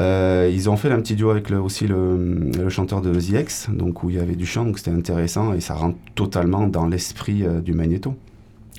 Euh, 0.00 0.50
ils 0.52 0.68
ont 0.70 0.76
fait 0.76 0.90
un 0.90 1.00
petit 1.00 1.14
duo 1.14 1.30
avec 1.30 1.48
le, 1.50 1.60
aussi 1.60 1.86
le, 1.86 2.16
le 2.56 2.68
chanteur 2.68 3.00
de 3.02 3.12
The 3.14 3.40
X, 3.42 3.68
donc 3.72 4.02
où 4.02 4.10
il 4.10 4.16
y 4.16 4.18
avait 4.18 4.36
du 4.36 4.46
chant, 4.46 4.64
donc 4.64 4.78
c'était 4.78 4.90
intéressant 4.90 5.52
et 5.54 5.60
ça 5.60 5.74
rentre 5.74 5.96
totalement 6.14 6.66
dans 6.66 6.86
l'esprit 6.86 7.44
euh, 7.44 7.60
du 7.60 7.72
magnéto. 7.74 8.14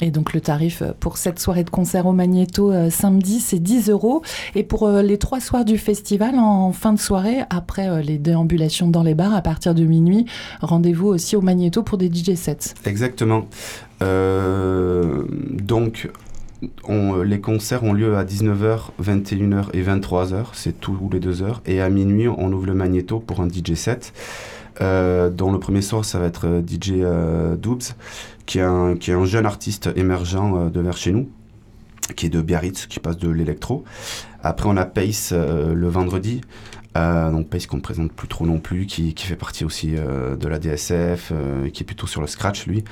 Et 0.06 0.12
donc 0.12 0.34
le 0.34 0.42
tarif 0.42 0.82
euh, 0.82 0.92
pour 1.00 1.18
cette 1.18 1.40
soirée 1.40 1.64
de 1.64 1.70
concert 1.70 2.06
au 2.08 2.12
Magnéto 2.12 2.72
euh, 2.74 2.90
samedi, 2.90 3.40
c'est 3.40 3.60
10 3.60 3.90
euros. 3.90 4.22
Et 4.54 4.64
pour 4.64 4.86
euh, 4.86 5.02
les 5.02 5.18
trois 5.18 5.40
soirs 5.40 5.64
du 5.64 5.78
festival, 5.78 6.36
en 6.38 6.74
fin 6.74 6.92
de 6.92 7.00
soirée, 7.00 7.38
après 7.50 7.88
euh, 7.88 8.02
les 8.02 8.18
déambulations 8.18 8.90
dans 8.90 9.04
les 9.04 9.16
bars 9.16 9.34
à 9.34 9.42
partir 9.42 9.74
de 9.74 9.86
minuit, 9.86 10.26
rendez-vous 10.62 11.08
aussi 11.08 11.38
au 11.38 11.42
Magnéto 11.42 11.84
pour 11.84 11.98
des 11.98 12.12
DJ 12.14 12.36
sets. 12.36 12.74
Exactement. 12.86 13.46
Donc, 14.02 16.10
on- 16.88 17.22
les 17.22 17.40
concerts 17.40 17.84
ont 17.84 17.94
lieu 17.94 18.18
à 18.18 18.26
19h, 18.26 18.92
21h 19.02 19.70
et 19.74 19.82
23h, 19.82 20.48
c'est 20.54 20.80
tous 20.80 20.98
les 21.12 21.20
deux 21.22 21.42
heures. 21.42 21.62
Et 21.66 21.80
à 21.82 21.90
minuit, 21.90 22.28
on 22.28 22.52
ouvre 22.52 22.66
le 22.68 22.74
magnéto 22.74 23.20
pour 23.20 23.40
un 23.40 23.48
DJ 23.48 23.76
set, 23.76 24.12
euh, 24.82 25.30
dont 25.30 25.52
le 25.52 25.60
premier 25.60 25.82
soir, 25.82 26.04
ça 26.04 26.20
va 26.20 26.26
être 26.26 26.62
DJ 26.66 26.94
euh, 26.98 27.56
Doobs, 27.56 27.84
qui 28.46 28.60
est, 28.60 28.62
un, 28.62 29.26
jeune 29.26 29.46
artiste 29.46 29.90
émergent 29.96 30.56
euh, 30.56 30.70
de 30.70 30.80
vers 30.82 30.98
chez 30.98 31.12
nous, 31.12 31.30
qui 32.16 32.28
est 32.28 32.30
de 32.30 32.42
Biarritz, 32.42 32.88
qui 32.88 33.00
passe 33.00 33.18
de 33.18 33.30
l'électro. 33.30 33.84
Après, 34.44 34.68
on 34.68 34.78
a 34.78 34.86
Pace 34.86 35.32
euh, 35.34 35.74
le 35.74 35.88
vendredi. 35.88 36.42
Euh, 36.96 37.32
donc 37.32 37.48
Pace 37.50 37.66
qu'on 37.66 37.78
ne 37.78 37.82
présente 37.82 38.12
plus 38.12 38.28
trop 38.28 38.46
non 38.46 38.60
plus, 38.60 38.86
qui, 38.86 39.14
fait 39.18 39.36
partie 39.36 39.66
aussi 39.66 39.94
de 39.94 40.48
la 40.48 40.60
DSF, 40.60 41.34
qui 41.74 41.84
est 41.84 41.86
plutôt 41.86 42.06
sur 42.06 42.22
le 42.22 42.28
scratch 42.28 42.68
lui, 42.68 42.84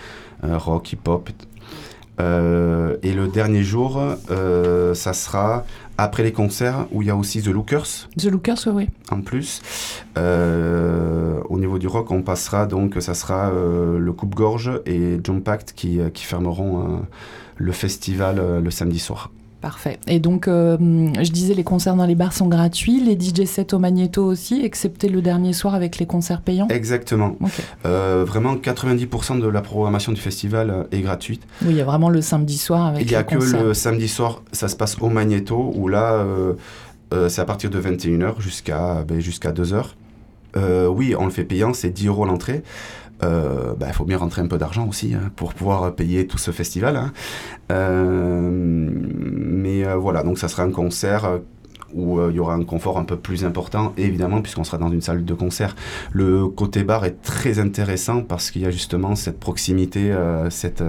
rock, 0.42 0.94
hip-hop. 0.94 1.30
et 2.20 2.24
le 3.14 3.28
dernier 3.28 3.62
jour, 3.62 4.02
ça 4.96 5.14
sera 5.14 5.66
après 5.98 6.24
les 6.24 6.32
concerts 6.32 6.88
où 6.92 7.02
il 7.02 7.08
y 7.08 7.12
a 7.12 7.16
aussi 7.16 7.42
The 7.42 7.48
Lookers. 7.48 8.10
The 8.18 8.26
Lookers, 8.26 8.68
oui. 8.68 8.90
En 9.12 9.22
plus, 9.22 9.62
au 10.16 11.60
niveau 11.60 11.80
du 11.80 11.88
rock, 11.88 12.12
on 12.12 12.22
passera 12.22 12.66
donc, 12.66 12.96
ça 13.00 13.14
sera 13.14 13.52
le 13.52 14.14
Coupe-Gorge 14.14 14.82
et 14.86 15.20
Jump 15.24 15.44
Pact 15.44 15.74
qui, 15.76 16.00
qui 16.14 16.24
fermeront 16.24 17.04
le 17.58 17.72
festival 17.72 18.62
le 18.64 18.72
samedi 18.72 19.00
soir. 19.00 19.30
Parfait. 19.62 20.00
Et 20.08 20.20
donc, 20.20 20.48
euh, 20.48 20.76
je 21.22 21.32
disais, 21.32 21.54
les 21.54 21.64
concerts 21.64 21.96
dans 21.96 22.08
les 22.08 22.16
bars 22.16 22.34
sont 22.34 22.48
gratuits, 22.48 23.00
les 23.00 23.14
DJ 23.14 23.46
sets 23.46 23.76
au 23.76 23.80
Magnéto 23.80 24.26
aussi, 24.26 24.66
excepté 24.66 25.08
le 25.08 25.22
dernier 25.22 25.54
soir 25.54 25.76
avec 25.76 26.00
les 26.00 26.08
concerts 26.08 26.42
payants 26.42 26.68
Exactement. 26.70 27.38
Euh, 27.86 28.26
vraiment, 28.28 28.56
90% 28.56 29.40
de 29.40 29.48
la 29.48 29.62
programmation 29.62 30.14
du 30.14 30.20
festival 30.20 30.72
euh, 30.72 30.84
est 30.92 31.02
gratuite. 31.02 31.44
Oui, 31.62 31.70
il 31.72 31.78
y 31.78 31.82
a 31.82 31.86
vraiment 31.86 32.10
le 32.10 32.22
samedi 32.22 32.58
soir 32.58 32.88
avec 32.88 33.04
Il 33.04 33.08
n'y 33.08 33.16
a 33.16 33.24
que 33.24 33.36
le 33.36 33.76
samedi 33.76 34.08
soir, 34.08 34.42
ça 34.52 34.68
se 34.68 34.76
passe 34.76 34.98
au 35.00 35.10
Magnéto, 35.10 35.72
où 35.76 35.88
là, 35.88 36.26
c'est 37.30 37.42
à 37.42 37.46
partir 37.46 37.70
de 37.70 37.80
21h 37.80 38.42
jusqu'à 38.42 39.04
ben, 39.08 39.20
jusqu'à 39.20 39.52
2h. 39.52 40.88
oui, 40.90 41.14
on 41.18 41.26
le 41.26 41.32
fait 41.32 41.44
payant, 41.44 41.74
c'est 41.74 41.92
10 41.92 42.08
euros 42.08 42.26
l'entrée 42.26 42.64
il 43.22 43.28
euh, 43.28 43.74
bah, 43.78 43.94
faut 43.94 44.06
bien 44.06 44.18
rentrer 44.18 44.42
un 44.42 44.48
peu 44.48 44.58
d'argent 44.58 44.88
aussi 44.88 45.14
hein, 45.14 45.32
pour 45.36 45.54
pouvoir 45.54 45.94
payer 45.94 46.26
tout 46.26 46.40
ce 46.40 46.50
festival. 46.50 46.96
Hein. 46.96 47.14
Euh, 47.72 48.90
mais 49.72 49.86
euh, 49.86 49.96
voilà, 49.96 50.24
donc 50.24 50.38
ça 50.38 50.48
sera 50.48 50.64
un 50.64 50.72
concert 50.72 51.40
où 51.94 52.22
il 52.30 52.36
y 52.38 52.40
aura 52.40 52.54
un 52.54 52.64
confort 52.64 52.98
un 52.98 53.04
peu 53.04 53.18
plus 53.18 53.44
important, 53.44 53.92
évidemment, 53.98 54.42
puisqu'on 54.42 54.64
sera 54.64 54.78
dans 54.78 54.90
une 54.90 55.02
salle 55.02 55.26
de 55.26 55.34
concert. 55.34 55.76
Le 56.14 56.48
côté 56.48 56.84
bar 56.86 57.04
est 57.04 57.22
très 57.22 57.60
intéressant 57.60 58.22
parce 58.22 58.50
qu'il 58.50 58.62
y 58.62 58.66
a 58.66 58.72
justement 58.72 59.16
cette 59.16 59.42
proximité, 59.42 60.16
cette 60.50 60.82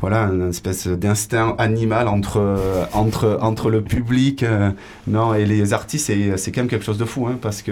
voilà, 0.00 0.22
une 0.22 0.48
espèce 0.48 0.88
d'instinct 0.88 1.54
animal 1.58 2.08
entre, 2.08 2.88
entre, 2.92 3.38
entre 3.40 3.70
le 3.70 3.82
public 3.82 4.44
non, 5.06 5.32
et 5.32 5.46
les 5.46 5.72
artistes, 5.72 6.10
c'est 6.36 6.50
quand 6.50 6.62
même 6.62 6.68
quelque 6.68 6.84
chose 6.84 6.98
de 6.98 7.04
fou, 7.04 7.28
hein, 7.28 7.38
parce 7.40 7.62
que 7.62 7.70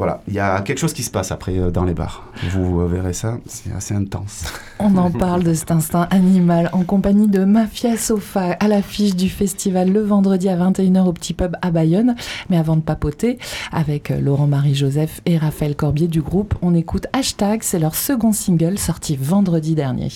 voilà, 0.00 0.22
il 0.28 0.32
y 0.32 0.38
a 0.38 0.62
quelque 0.62 0.78
chose 0.78 0.94
qui 0.94 1.02
se 1.02 1.10
passe 1.10 1.30
après 1.30 1.58
euh, 1.58 1.70
dans 1.70 1.84
les 1.84 1.92
bars. 1.92 2.24
Vous 2.52 2.88
verrez 2.88 3.12
ça, 3.12 3.36
c'est 3.44 3.70
assez 3.70 3.94
intense. 3.94 4.44
On 4.78 4.96
en 4.96 5.10
parle 5.10 5.42
de 5.42 5.52
cet 5.52 5.70
instinct 5.72 6.08
animal 6.10 6.70
en 6.72 6.84
compagnie 6.84 7.28
de 7.28 7.44
Mafia 7.44 7.98
Sofa 7.98 8.52
à 8.58 8.66
l'affiche 8.66 9.14
du 9.14 9.28
festival 9.28 9.92
le 9.92 10.00
vendredi 10.00 10.48
à 10.48 10.56
21h 10.56 11.04
au 11.04 11.12
Petit 11.12 11.34
Pub 11.34 11.54
à 11.60 11.70
Bayonne. 11.70 12.16
Mais 12.48 12.56
avant 12.56 12.76
de 12.76 12.80
papoter, 12.80 13.38
avec 13.72 14.10
euh, 14.10 14.22
Laurent-Marie 14.22 14.74
Joseph 14.74 15.20
et 15.26 15.36
Raphaël 15.36 15.76
Corbier 15.76 16.08
du 16.08 16.22
groupe, 16.22 16.54
on 16.62 16.74
écoute 16.74 17.06
Hashtag, 17.12 17.62
c'est 17.62 17.78
leur 17.78 17.94
second 17.94 18.32
single 18.32 18.78
sorti 18.78 19.18
vendredi 19.20 19.74
dernier. 19.74 20.08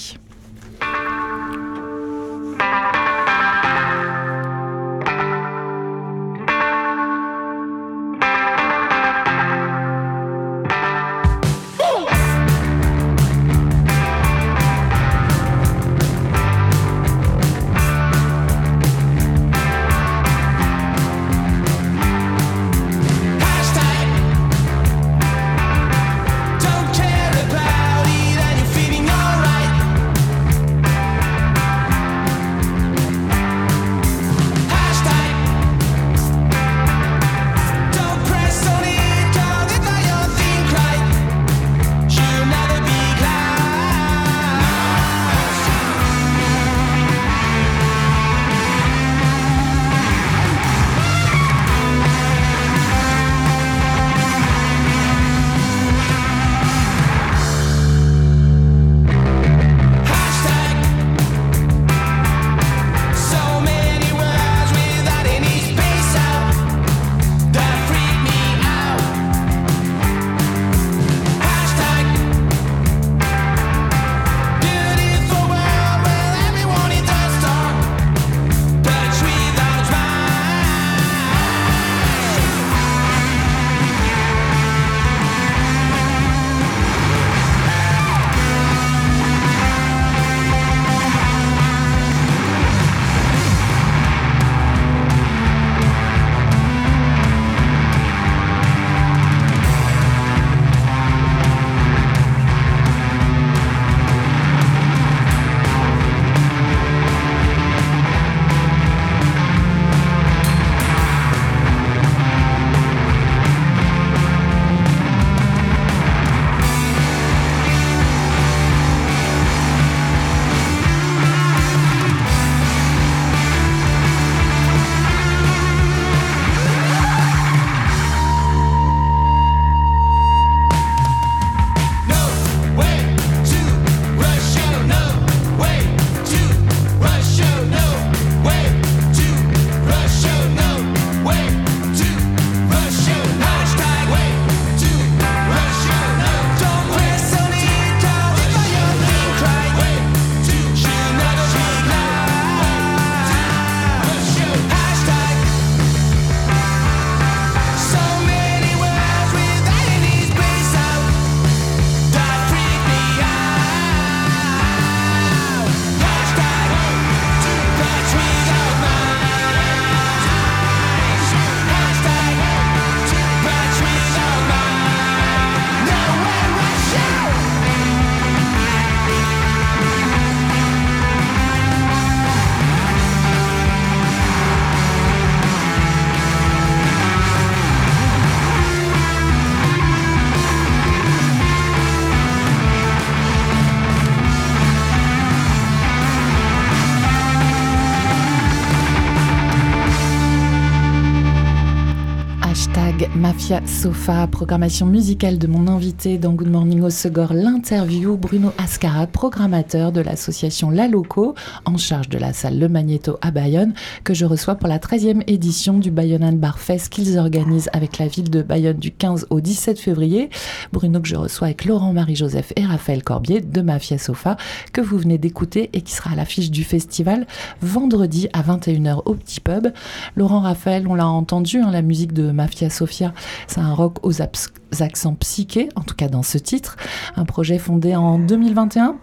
Mafia 203.17 203.65
Sofa, 203.65 204.27
programmation 204.27 204.87
musicale 204.87 205.39
de 205.39 205.47
mon 205.47 205.69
invité 205.69 206.19
dans 206.19 206.33
Good 206.33 206.49
Morning 206.49 206.83
au 206.83 206.91
Segor, 206.91 207.33
l'interview 207.33 208.17
Bruno 208.17 208.53
Ascara, 208.59 209.07
programmateur 209.07 209.93
de 209.93 210.01
l'association 210.01 210.71
La 210.71 210.89
Loco, 210.89 211.37
en 211.65 211.77
charge 211.77 212.09
de 212.09 212.19
la 212.19 212.33
salle 212.33 212.59
Le 212.59 212.69
Magnéto 212.69 213.17
à 213.23 213.31
Bayonne, 213.31 213.73
que 214.03 214.15
je 214.15 214.25
reçois 214.25 214.57
pour 214.57 214.69
la 214.69 214.79
13e 214.79 215.23
édition 215.29 215.79
du 215.79 215.93
Bayonne 215.93 216.39
Bar 216.39 216.59
Fest 216.59 216.89
qu'ils 216.89 217.17
organisent 217.17 217.71
avec 217.73 217.99
la 217.99 218.09
ville 218.09 218.31
de 218.31 218.43
Bayonne 218.43 218.79
du 218.79 218.91
15 218.91 219.29
au 219.31 219.41
17 219.41 219.79
février. 219.79 220.29
Bruno 220.73 221.01
que 221.01 221.07
je 221.07 221.15
reçois 221.15 221.47
avec 221.47 221.67
Laurent-Marie-Joseph 221.67 222.53
et 222.57 222.65
Raphaël 222.65 223.05
Corbier 223.05 223.41
de 223.41 223.61
Mafia 223.61 223.97
Sofa, 223.97 224.37
que 224.73 224.81
vous 224.81 224.99
venez 224.99 225.19
d'écouter 225.19 225.71
et 225.73 225.83
qui 225.83 225.93
sera 225.93 226.11
à 226.11 226.17
l'affiche 226.17 226.51
du 226.51 226.65
festival 226.65 227.29
vendredi 227.63 228.29
à 228.33 228.43
21h 228.43 229.03
au 229.05 229.15
Petit 229.15 229.39
Pub. 229.39 229.69
Laurent 230.17 230.41
Raphaël, 230.41 230.89
on 230.89 230.97
l'a 230.97 231.07
entendu, 231.07 231.61
hein, 231.61 231.71
la 231.71 231.83
musique 231.83 232.13
de 232.13 232.33
Mafia 232.33 232.71
Sophia, 232.71 233.04
c'est 233.47 233.61
un 233.61 233.75
rock 233.75 233.99
aux 234.03 234.23
accents 234.23 235.15
psychés, 235.15 235.69
en 235.77 235.83
tout 235.83 235.95
cas 235.95 236.09
dans 236.09 236.23
ce 236.23 236.39
titre. 236.39 236.77
Un 237.17 237.25
projet 237.25 237.59
fondé 237.59 237.97
en 237.97 238.19
2021 238.19 238.97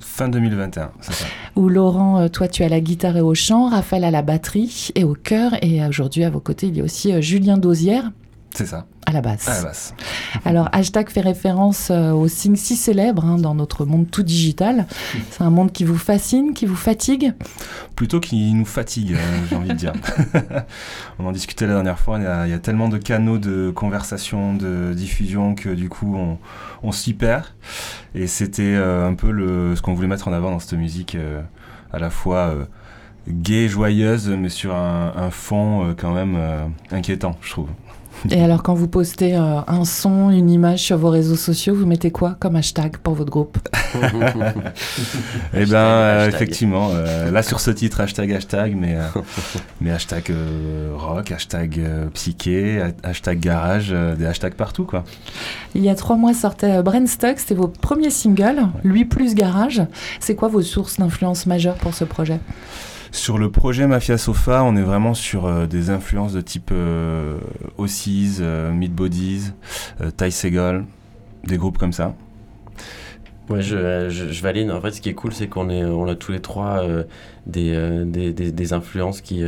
Fin 0.00 0.28
2021, 0.28 0.90
c'est 1.02 1.12
ça. 1.12 1.26
Où 1.54 1.68
Laurent, 1.68 2.18
euh, 2.18 2.28
toi 2.28 2.48
tu 2.48 2.62
as 2.64 2.68
la 2.70 2.80
guitare 2.80 3.18
et 3.18 3.20
au 3.20 3.34
chant, 3.34 3.68
Raphaël 3.68 4.04
à 4.04 4.10
la 4.10 4.22
batterie 4.22 4.88
et 4.94 5.04
au 5.04 5.14
chœur, 5.14 5.52
et 5.62 5.84
aujourd'hui 5.86 6.24
à 6.24 6.30
vos 6.30 6.40
côtés 6.40 6.68
il 6.68 6.78
y 6.78 6.80
a 6.80 6.84
aussi 6.84 7.12
euh, 7.12 7.20
Julien 7.20 7.58
Dosière. 7.58 8.10
C'est 8.54 8.66
ça. 8.66 8.86
À 9.04 9.12
la 9.12 9.20
basse. 9.20 9.48
À 9.48 9.54
la 9.56 9.62
basse. 9.64 9.94
Alors, 10.44 10.68
hashtag 10.72 11.08
fait 11.10 11.20
référence 11.20 11.90
euh, 11.90 12.12
au 12.12 12.28
signe 12.28 12.56
si 12.56 12.76
célèbre 12.76 13.24
hein, 13.24 13.38
dans 13.38 13.54
notre 13.54 13.84
monde 13.84 14.10
tout 14.10 14.22
digital. 14.22 14.86
C'est 15.30 15.42
un 15.42 15.50
monde 15.50 15.72
qui 15.72 15.84
vous 15.84 15.98
fascine, 15.98 16.54
qui 16.54 16.66
vous 16.66 16.76
fatigue? 16.76 17.32
Plutôt 17.96 18.20
qui 18.20 18.52
nous 18.52 18.64
fatigue, 18.64 19.14
euh, 19.14 19.46
j'ai 19.48 19.56
envie 19.56 19.68
de 19.68 19.74
dire. 19.74 19.92
on 21.18 21.26
en 21.26 21.32
discutait 21.32 21.66
la 21.66 21.74
dernière 21.74 21.98
fois, 21.98 22.18
il 22.18 22.50
y, 22.50 22.52
a, 22.52 22.58
tellement 22.58 22.88
de 22.88 22.98
canaux 22.98 23.38
de 23.38 23.70
conversation, 23.70 24.54
de 24.54 24.92
diffusion 24.94 25.54
que 25.54 25.68
du 25.68 25.88
coup 25.88 26.16
on, 26.82 26.92
s'y 26.92 27.14
perd. 27.14 27.44
Et 28.14 28.26
c'était 28.26 28.62
euh, 28.62 29.08
un 29.08 29.14
peu 29.14 29.30
le, 29.30 29.76
ce 29.76 29.82
qu'on 29.82 29.94
voulait 29.94 30.08
mettre 30.08 30.28
en 30.28 30.32
avant 30.32 30.50
dans 30.50 30.58
cette 30.58 30.78
musique, 30.78 31.16
à 31.92 31.98
la 31.98 32.10
fois 32.10 32.54
gaie, 33.28 33.68
joyeuse, 33.68 34.28
mais 34.28 34.48
sur 34.48 34.74
un, 34.74 35.12
un 35.16 35.30
fond 35.30 35.94
quand 35.96 36.12
même 36.12 36.38
inquiétant, 36.90 37.36
je 37.40 37.50
trouve. 37.50 37.68
Et 38.30 38.40
alors, 38.42 38.62
quand 38.62 38.74
vous 38.74 38.88
postez 38.88 39.34
euh, 39.34 39.60
un 39.66 39.84
son, 39.84 40.30
une 40.30 40.48
image 40.48 40.80
sur 40.80 40.96
vos 40.96 41.10
réseaux 41.10 41.36
sociaux, 41.36 41.74
vous 41.74 41.86
mettez 41.86 42.10
quoi 42.10 42.36
comme 42.38 42.56
hashtag 42.56 42.96
pour 42.98 43.14
votre 43.14 43.30
groupe 43.30 43.58
Eh 45.54 45.64
bien, 45.64 45.78
euh, 45.78 46.28
effectivement, 46.28 46.90
euh, 46.92 47.30
là 47.30 47.42
sur 47.42 47.60
ce 47.60 47.70
titre, 47.70 48.00
hashtag, 48.00 48.32
hashtag, 48.32 48.76
mais, 48.76 48.96
mais 49.80 49.90
hashtag 49.90 50.32
rock, 50.94 51.32
hashtag 51.32 51.80
psyché, 52.14 52.82
hashtag 53.02 53.40
garage, 53.40 53.90
des 53.90 54.26
hashtags 54.26 54.54
partout, 54.54 54.84
quoi. 54.84 55.04
Il 55.74 55.82
y 55.82 55.88
a 55.88 55.94
trois 55.94 56.16
mois 56.16 56.34
sortait 56.34 56.82
Brainstock, 56.82 57.38
c'était 57.38 57.54
vos 57.54 57.68
premiers 57.68 58.10
singles, 58.10 58.68
lui 58.84 59.04
plus 59.04 59.34
garage. 59.34 59.82
C'est 60.20 60.34
quoi 60.34 60.48
vos 60.48 60.62
sources 60.62 60.98
d'influence 60.98 61.46
majeures 61.46 61.76
pour 61.76 61.94
ce 61.94 62.04
projet? 62.04 62.38
Sur 63.12 63.36
le 63.36 63.50
projet 63.50 63.86
Mafia 63.86 64.16
Sofa, 64.16 64.64
on 64.64 64.74
est 64.74 64.82
vraiment 64.82 65.14
sur 65.14 65.44
euh, 65.44 65.66
des 65.66 65.90
influences 65.90 66.32
de 66.32 66.40
type 66.40 66.70
euh, 66.72 67.38
Ossies, 67.76 68.38
euh, 68.40 68.72
Meat 68.72 68.94
Bodies, 68.94 69.52
euh, 70.00 70.10
Ty 70.10 70.32
Segal, 70.32 70.86
des 71.44 71.58
groupes 71.58 71.76
comme 71.76 71.92
ça. 71.92 72.14
Ouais, 73.50 73.60
je, 73.60 74.08
je, 74.08 74.42
valide. 74.42 74.70
En 74.70 74.80
fait, 74.80 74.92
ce 74.92 75.00
qui 75.02 75.10
est 75.10 75.14
cool, 75.14 75.34
c'est 75.34 75.46
qu'on 75.46 75.68
est, 75.68 75.84
on 75.84 76.08
a 76.08 76.14
tous 76.14 76.32
les 76.32 76.40
trois 76.40 76.86
des, 77.46 78.04
des, 78.06 78.32
des, 78.32 78.72
influences 78.72 79.20
qui, 79.20 79.42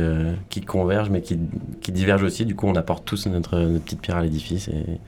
qui 0.49 0.61
convergent, 0.61 1.09
mais 1.09 1.21
qui, 1.21 1.39
qui, 1.81 1.91
divergent 1.91 2.23
aussi. 2.23 2.45
Du 2.45 2.55
coup, 2.55 2.67
on 2.67 2.75
apporte 2.75 3.05
tous 3.05 3.25
notre, 3.27 3.57
notre 3.57 3.83
petite 3.83 4.01
pierre 4.01 4.17
à 4.17 4.21
l'édifice. 4.21 4.67
Et... 4.67 4.99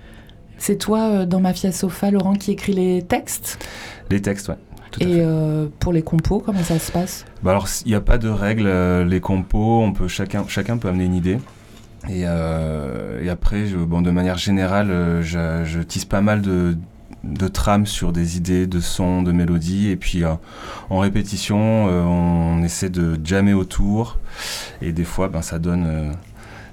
C'est 0.57 0.77
toi, 0.77 1.25
dans 1.25 1.41
Mafia 1.41 1.71
Sofa, 1.71 2.09
Laurent, 2.09 2.33
qui 2.33 2.51
écrit 2.51 2.73
les 2.73 3.03
textes? 3.03 3.63
Les 4.09 4.21
textes, 4.21 4.47
ouais. 4.47 4.55
Et 4.99 5.19
euh, 5.19 5.67
pour 5.79 5.93
les 5.93 6.01
compos, 6.01 6.39
comment 6.39 6.63
ça 6.63 6.79
se 6.79 6.91
passe? 6.91 7.25
Bah 7.43 7.51
Alors, 7.51 7.67
il 7.85 7.89
n'y 7.89 7.95
a 7.95 8.01
pas 8.01 8.17
de 8.17 8.29
règle. 8.29 8.67
Euh, 8.67 9.03
les 9.03 9.19
compos, 9.19 9.81
on 9.81 9.91
peut, 9.91 10.07
chacun, 10.07 10.45
chacun 10.47 10.77
peut 10.77 10.87
amener 10.87 11.05
une 11.05 11.15
idée. 11.15 11.39
Et, 12.09 12.23
euh, 12.25 13.21
et 13.23 13.29
après, 13.29 13.67
je, 13.67 13.77
bon, 13.77 14.01
de 14.01 14.11
manière 14.11 14.37
générale, 14.37 15.21
je, 15.21 15.63
je, 15.65 15.79
tisse 15.81 16.05
pas 16.05 16.21
mal 16.21 16.41
de, 16.41 16.77
de 17.23 17.47
trames 17.47 17.85
sur 17.85 18.13
des 18.13 18.37
idées 18.37 18.65
de 18.65 18.79
sons, 18.79 19.21
de 19.23 19.31
mélodies. 19.31 19.89
Et 19.89 19.97
puis, 19.97 20.23
en 20.89 20.99
répétition, 20.99 21.57
on 21.57 22.63
essaie 22.63 22.89
de 22.89 23.19
jammer 23.23 23.53
autour. 23.53 24.17
Et 24.81 24.93
des 24.93 25.03
fois, 25.03 25.27
ben, 25.27 25.41
ça 25.41 25.59
donne 25.59 26.13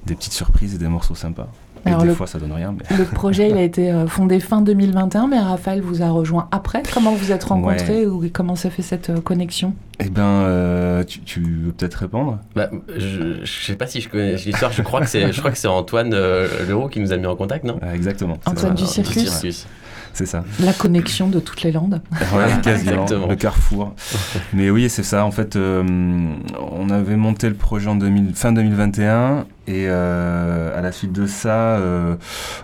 des 0.07 0.15
petites 0.15 0.35
surprises 0.35 0.75
et 0.75 0.79
des 0.79 0.89
morceaux 0.89 1.15
sympas. 1.15 1.49
Alors 1.85 2.03
des 2.03 2.15
fois, 2.15 2.27
ça 2.27 2.39
donne 2.39 2.53
rien. 2.53 2.75
Le 2.97 3.05
projet, 3.15 3.51
il 3.51 3.57
a 3.57 3.63
été 3.63 3.91
euh, 3.91 4.07
fondé 4.07 4.41
fin 4.41 4.63
2021, 4.63 5.27
mais 5.29 5.39
Raphaël 5.39 5.81
vous 5.81 6.03
a 6.03 6.11
rejoint 6.11 6.49
après. 6.51 6.83
Comment 6.93 7.15
vous 7.15 7.33
êtes 7.33 7.45
rencontrés 7.45 8.07
ou 8.07 8.25
comment 8.33 8.57
s'est 8.57 8.71
fait 8.71 8.83
cette 8.83 9.11
euh, 9.11 9.21
connexion? 9.21 9.75
Eh 10.01 10.09
bien, 10.09 10.25
euh, 10.25 11.05
tu, 11.05 11.41
veux 11.41 11.73
peut-être 11.73 11.95
répondre? 11.95 12.39
Bah, 12.57 12.71
Je 12.97 13.41
ne 13.41 13.45
sais 13.45 13.77
pas 13.77 13.87
si 13.87 14.01
je 14.01 14.09
connais 14.09 14.35
l'histoire. 14.35 14.73
Je 14.73 14.83
crois 14.83 15.01
que 15.01 15.07
c'est, 15.07 15.69
Antoine 15.69 16.15
Leroux 16.69 16.89
qui 16.89 17.01
nous 17.01 17.13
a 17.13 17.17
mis 17.17 17.27
en 17.27 17.37
contact, 17.37 17.65
non? 17.65 17.79
Exactement. 17.93 18.39
Antoine 18.47 18.75
du 18.75 18.87
Circus. 18.87 19.67
C'est 20.15 20.27
ça. 20.27 20.45
La 20.61 20.73
connexion 20.73 21.29
de 21.29 21.41
toutes 21.41 21.63
les 21.63 21.73
Landes. 21.73 22.01
Ouais, 22.35 22.47
quasiment. 22.63 23.05
Le 23.29 23.35
carrefour. 23.35 23.95
Mais 24.53 24.71
oui, 24.71 24.89
c'est 24.89 25.03
ça. 25.03 25.27
En 25.27 25.31
fait, 25.31 25.57
on 25.57 26.91
avait 26.91 27.17
monté 27.17 27.49
le 27.49 27.57
projet 27.57 27.89
en 27.89 27.97
2000, 27.97 28.35
fin 28.35 28.53
2021 28.53 29.47
et 29.67 29.87
euh, 29.89 30.79
à 30.79 30.83
la 30.83 30.93
suite 30.93 31.13
de 31.13 31.27
ça, 31.27 31.79
euh, 31.79 32.17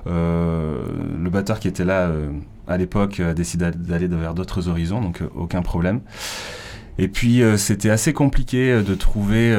euh, 0.06 0.82
le 1.18 1.30
batteur 1.30 1.58
qui 1.58 1.68
était 1.68 1.84
là 1.84 2.10
à 2.68 2.76
l'époque 2.76 3.20
a 3.20 3.34
décidé 3.34 3.70
d'aller 3.70 4.06
vers 4.06 4.34
d'autres 4.34 4.68
horizons, 4.68 5.00
donc 5.00 5.22
aucun 5.34 5.62
problème. 5.62 6.00
Et 6.98 7.08
puis 7.08 7.42
c'était 7.56 7.90
assez 7.90 8.12
compliqué 8.12 8.82
de 8.82 8.94
trouver, 8.94 9.56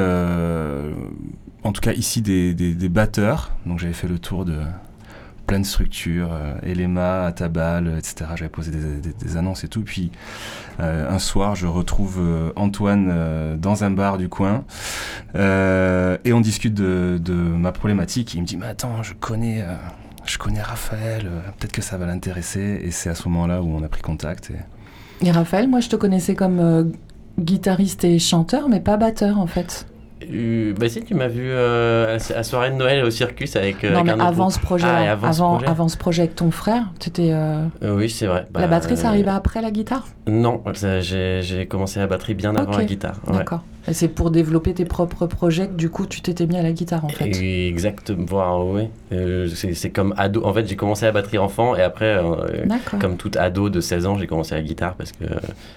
en 1.64 1.72
tout 1.72 1.80
cas 1.80 1.92
ici, 1.92 2.22
des, 2.22 2.54
des 2.54 2.88
batteurs. 2.88 3.52
Donc 3.66 3.80
j'avais 3.80 3.92
fait 3.92 4.08
le 4.08 4.18
tour 4.18 4.44
de, 4.44 4.58
plein 5.46 5.60
de 5.60 5.66
structures, 5.66 6.32
euh, 6.32 6.54
Elema, 6.62 7.24
Atabal, 7.24 7.98
etc. 7.98 8.30
J'avais 8.36 8.48
posé 8.48 8.70
des, 8.70 9.36
annonces 9.36 9.64
et 9.64 9.68
tout. 9.68 9.82
Puis 9.82 10.10
euh, 10.80 11.10
un 11.10 11.18
soir, 11.18 11.54
je 11.54 11.66
retrouve 11.66 12.18
euh, 12.20 12.52
Antoine 12.56 13.58
dans 13.58 13.84
un 13.84 13.90
bar 13.90 14.18
du 14.18 14.28
coin 14.28 14.64
et 15.34 16.32
on 16.32 16.40
discute 16.40 16.74
de, 16.74 17.32
ma 17.32 17.72
problématique. 17.72 18.34
Il 18.34 18.42
me 18.42 18.46
dit 18.46 18.56
Mais 18.56 18.66
attends, 18.66 19.02
je 19.02 19.14
connais. 19.14 19.64
je 20.24 20.38
connais 20.38 20.62
Raphaël, 20.62 21.30
peut-être 21.58 21.72
que 21.72 21.82
ça 21.82 21.96
va 21.96 22.06
l'intéresser. 22.06 22.80
Et 22.82 22.90
c'est 22.90 23.10
à 23.10 23.14
ce 23.14 23.28
moment-là 23.28 23.62
où 23.62 23.74
on 23.74 23.82
a 23.82 23.88
pris 23.88 24.02
contact. 24.02 24.50
Et, 24.50 25.26
et 25.26 25.30
Raphaël, 25.30 25.68
moi 25.68 25.80
je 25.80 25.88
te 25.88 25.96
connaissais 25.96 26.34
comme 26.34 26.92
guitariste 27.38 28.04
et 28.04 28.18
chanteur, 28.18 28.68
mais 28.68 28.80
pas 28.80 28.96
batteur 28.96 29.38
en 29.38 29.46
fait. 29.46 29.86
Euh, 30.32 30.74
bah 30.78 30.88
si, 30.88 31.02
tu 31.02 31.14
m'as 31.14 31.28
vu 31.28 31.44
euh, 31.44 32.18
à, 32.34 32.42
soirée 32.42 32.70
de 32.70 32.76
Noël 32.76 33.04
au 33.04 33.10
circus 33.10 33.56
avec, 33.56 33.84
euh, 33.84 33.92
non, 33.92 34.04
mais 34.04 34.12
avant 34.12 34.50
ce 34.50 34.58
projet, 34.58 34.86
ah, 34.86 35.12
avant, 35.12 35.58
avant, 35.58 35.88
ce 35.88 35.96
projet 35.96 36.22
avec 36.22 36.36
ton 36.36 36.50
frère, 36.50 36.90
tu 36.98 37.08
étais. 37.08 37.34
oui, 37.82 38.10
c'est 38.10 38.26
vrai. 38.26 38.46
la 38.54 38.66
batterie, 38.66 38.96
ça 38.96 39.08
arrivait 39.08 39.30
après 39.30 39.62
la 39.62 39.70
guitare? 39.70 40.06
Non, 40.26 40.62
j'ai 41.00 41.66
commencé 41.68 42.00
la 42.00 42.06
batterie 42.06 42.34
bien 42.34 42.54
avant 42.56 42.76
la 42.76 42.84
guitare. 42.84 43.16
D'accord. 43.26 43.62
Et 43.88 43.94
c'est 43.94 44.06
pour 44.06 44.30
développer 44.30 44.74
tes 44.74 44.84
propres 44.84 45.26
projets 45.26 45.66
que 45.66 45.72
du 45.72 45.90
coup 45.90 46.06
tu 46.06 46.20
t'étais 46.20 46.46
mis 46.46 46.56
à 46.56 46.62
la 46.62 46.70
guitare 46.70 47.04
en 47.04 47.08
fait. 47.08 47.26
Exactement, 47.66 48.70
oui. 48.70 48.88
c'est 49.54 49.90
comme 49.90 50.14
ado. 50.16 50.44
En 50.44 50.54
fait, 50.54 50.68
j'ai 50.68 50.76
commencé 50.76 51.04
la 51.04 51.10
batterie 51.10 51.38
enfant 51.38 51.74
et 51.74 51.82
après, 51.82 52.20
comme 53.00 53.16
tout 53.16 53.32
ado 53.36 53.70
de 53.70 53.80
16 53.80 54.06
ans, 54.06 54.18
j'ai 54.18 54.28
commencé 54.28 54.54
la 54.54 54.62
guitare 54.62 54.94
parce 54.94 55.10
que 55.10 55.24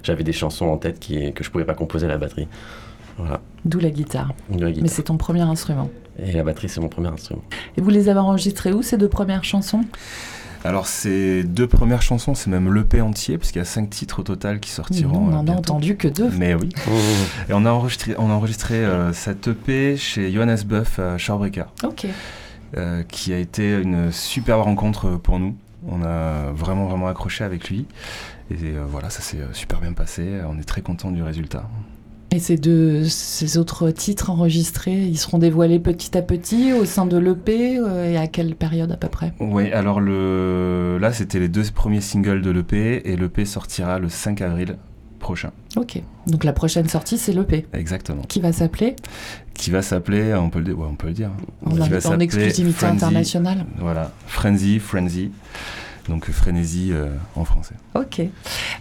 j'avais 0.04 0.24
des 0.24 0.34
chansons 0.34 0.68
en 0.68 0.78
tête 0.78 1.00
qui, 1.00 1.34
que 1.34 1.44
je 1.44 1.50
pouvais 1.50 1.66
pas 1.66 1.74
composer 1.74 2.06
à 2.06 2.10
la 2.10 2.18
batterie. 2.18 2.48
D'où 3.66 3.80
la 3.80 3.90
guitare. 3.90 4.34
Mais 4.50 4.88
c'est 4.88 5.04
ton 5.04 5.18
premier 5.18 5.42
instrument. 5.42 5.90
Et 6.20 6.32
la 6.32 6.44
batterie, 6.44 6.70
c'est 6.70 6.82
mon 6.82 6.88
premier 6.88 7.10
instrument. 7.10 7.44
Et 7.78 7.82
vous 7.82 7.90
les 7.90 8.10
avez 8.10 8.20
enregistrées 8.20 8.72
où, 8.72 8.82
ces 8.82 8.98
deux 8.98 9.10
premières 9.10 9.44
chansons? 9.44 9.84
Alors 10.66 10.88
ces 10.88 11.44
deux 11.44 11.68
premières 11.68 12.02
chansons, 12.02 12.34
c'est 12.34 12.50
même 12.50 12.74
l'EP 12.74 13.00
entier, 13.00 13.38
parce 13.38 13.52
qu'il 13.52 13.60
y 13.60 13.62
a 13.62 13.66
cinq 13.66 13.88
titres 13.92 14.22
au 14.22 14.24
total 14.24 14.60
qui 14.60 14.72
sortiront. 14.72 15.28
on 15.28 15.28
n'en 15.28 15.48
a 15.48 15.52
entendu 15.52 15.96
que 15.96 16.08
deux. 16.08 16.32
Mais 16.40 16.56
oui. 16.56 16.70
Et 17.48 17.54
on 17.54 17.66
a 17.68 17.70
enregistré, 17.70 18.16
on 18.18 18.32
a 18.32 18.34
enregistré 18.34 18.74
euh, 18.74 19.14
cette 19.14 19.48
EP 19.48 19.96
chez 19.96 20.32
Johannes 20.32 20.58
Buff 20.66 20.98
à. 20.98 21.18
Ok. 21.84 22.08
Euh, 22.76 23.04
qui 23.04 23.32
a 23.32 23.38
été 23.38 23.74
une 23.76 24.12
superbe 24.12 24.64
rencontre 24.64 25.18
pour 25.18 25.38
nous. 25.38 25.56
On 25.88 26.04
a 26.04 26.52
vraiment 26.52 26.88
vraiment 26.88 27.08
accroché 27.10 27.44
avec 27.44 27.70
lui. 27.70 27.86
Et 28.50 28.56
euh, 28.64 28.86
voilà, 28.88 29.12
ça 29.12 29.22
s'est 29.22 29.38
super 29.54 29.80
bien 29.82 29.94
passé. 29.94 30.40
On 30.50 30.58
est 30.58 30.64
très 30.64 30.82
content 30.82 31.12
du 31.12 31.22
résultat. 31.22 31.70
Et 32.36 32.40
ces 32.40 32.58
deux, 32.58 33.06
ces 33.06 33.58
autres 33.58 33.92
titres 33.92 34.30
enregistrés, 34.30 35.04
ils 35.06 35.18
seront 35.18 35.38
dévoilés 35.38 35.80
petit 35.80 36.18
à 36.18 36.22
petit 36.22 36.74
au 36.74 36.84
sein 36.84 37.06
de 37.06 37.16
l'EP 37.18 37.80
euh, 37.80 38.12
et 38.12 38.18
à 38.18 38.28
quelle 38.28 38.56
période 38.56 38.92
à 38.92 38.98
peu 38.98 39.08
près? 39.08 39.32
Oui, 39.40 39.72
alors 39.72 40.02
le... 40.02 40.98
là 41.00 41.14
c'était 41.14 41.40
les 41.40 41.48
deux 41.48 41.64
premiers 41.74 42.02
singles 42.02 42.42
de 42.42 42.52
l'EP 42.52 43.10
et 43.10 43.16
l'EP 43.16 43.46
sortira 43.46 44.00
le 44.00 44.10
5 44.10 44.42
avril 44.42 44.76
prochain. 45.20 45.52
Ok, 45.78 46.02
donc 46.28 46.44
la 46.44 46.52
prochaine 46.52 46.90
sortie 46.90 47.18
c'est 47.18 47.32
l'EP. 47.32 47.68
Exactement. 47.72 48.24
Qui 48.24 48.42
va 48.42 48.52
s'appeler? 48.52 48.98
Qui 49.54 49.72
va 49.72 49.82
s'appeler, 49.82 50.34
on 50.34 50.50
peut 50.50 50.60
le, 50.60 50.74
ouais, 50.74 50.88
on 50.92 50.96
peut 50.96 51.08
le 51.08 51.14
dire, 51.14 51.32
en, 51.66 51.80
en 51.80 52.20
exclusivité 52.20 52.86
internationale. 52.86 53.66
Voilà, 53.78 54.12
Frenzy, 54.28 54.80
Frenzy. 54.80 55.32
Donc 56.08 56.30
Frénésie 56.30 56.92
euh, 56.92 57.08
en 57.36 57.46
français. 57.46 57.76
Ok. 57.96 58.22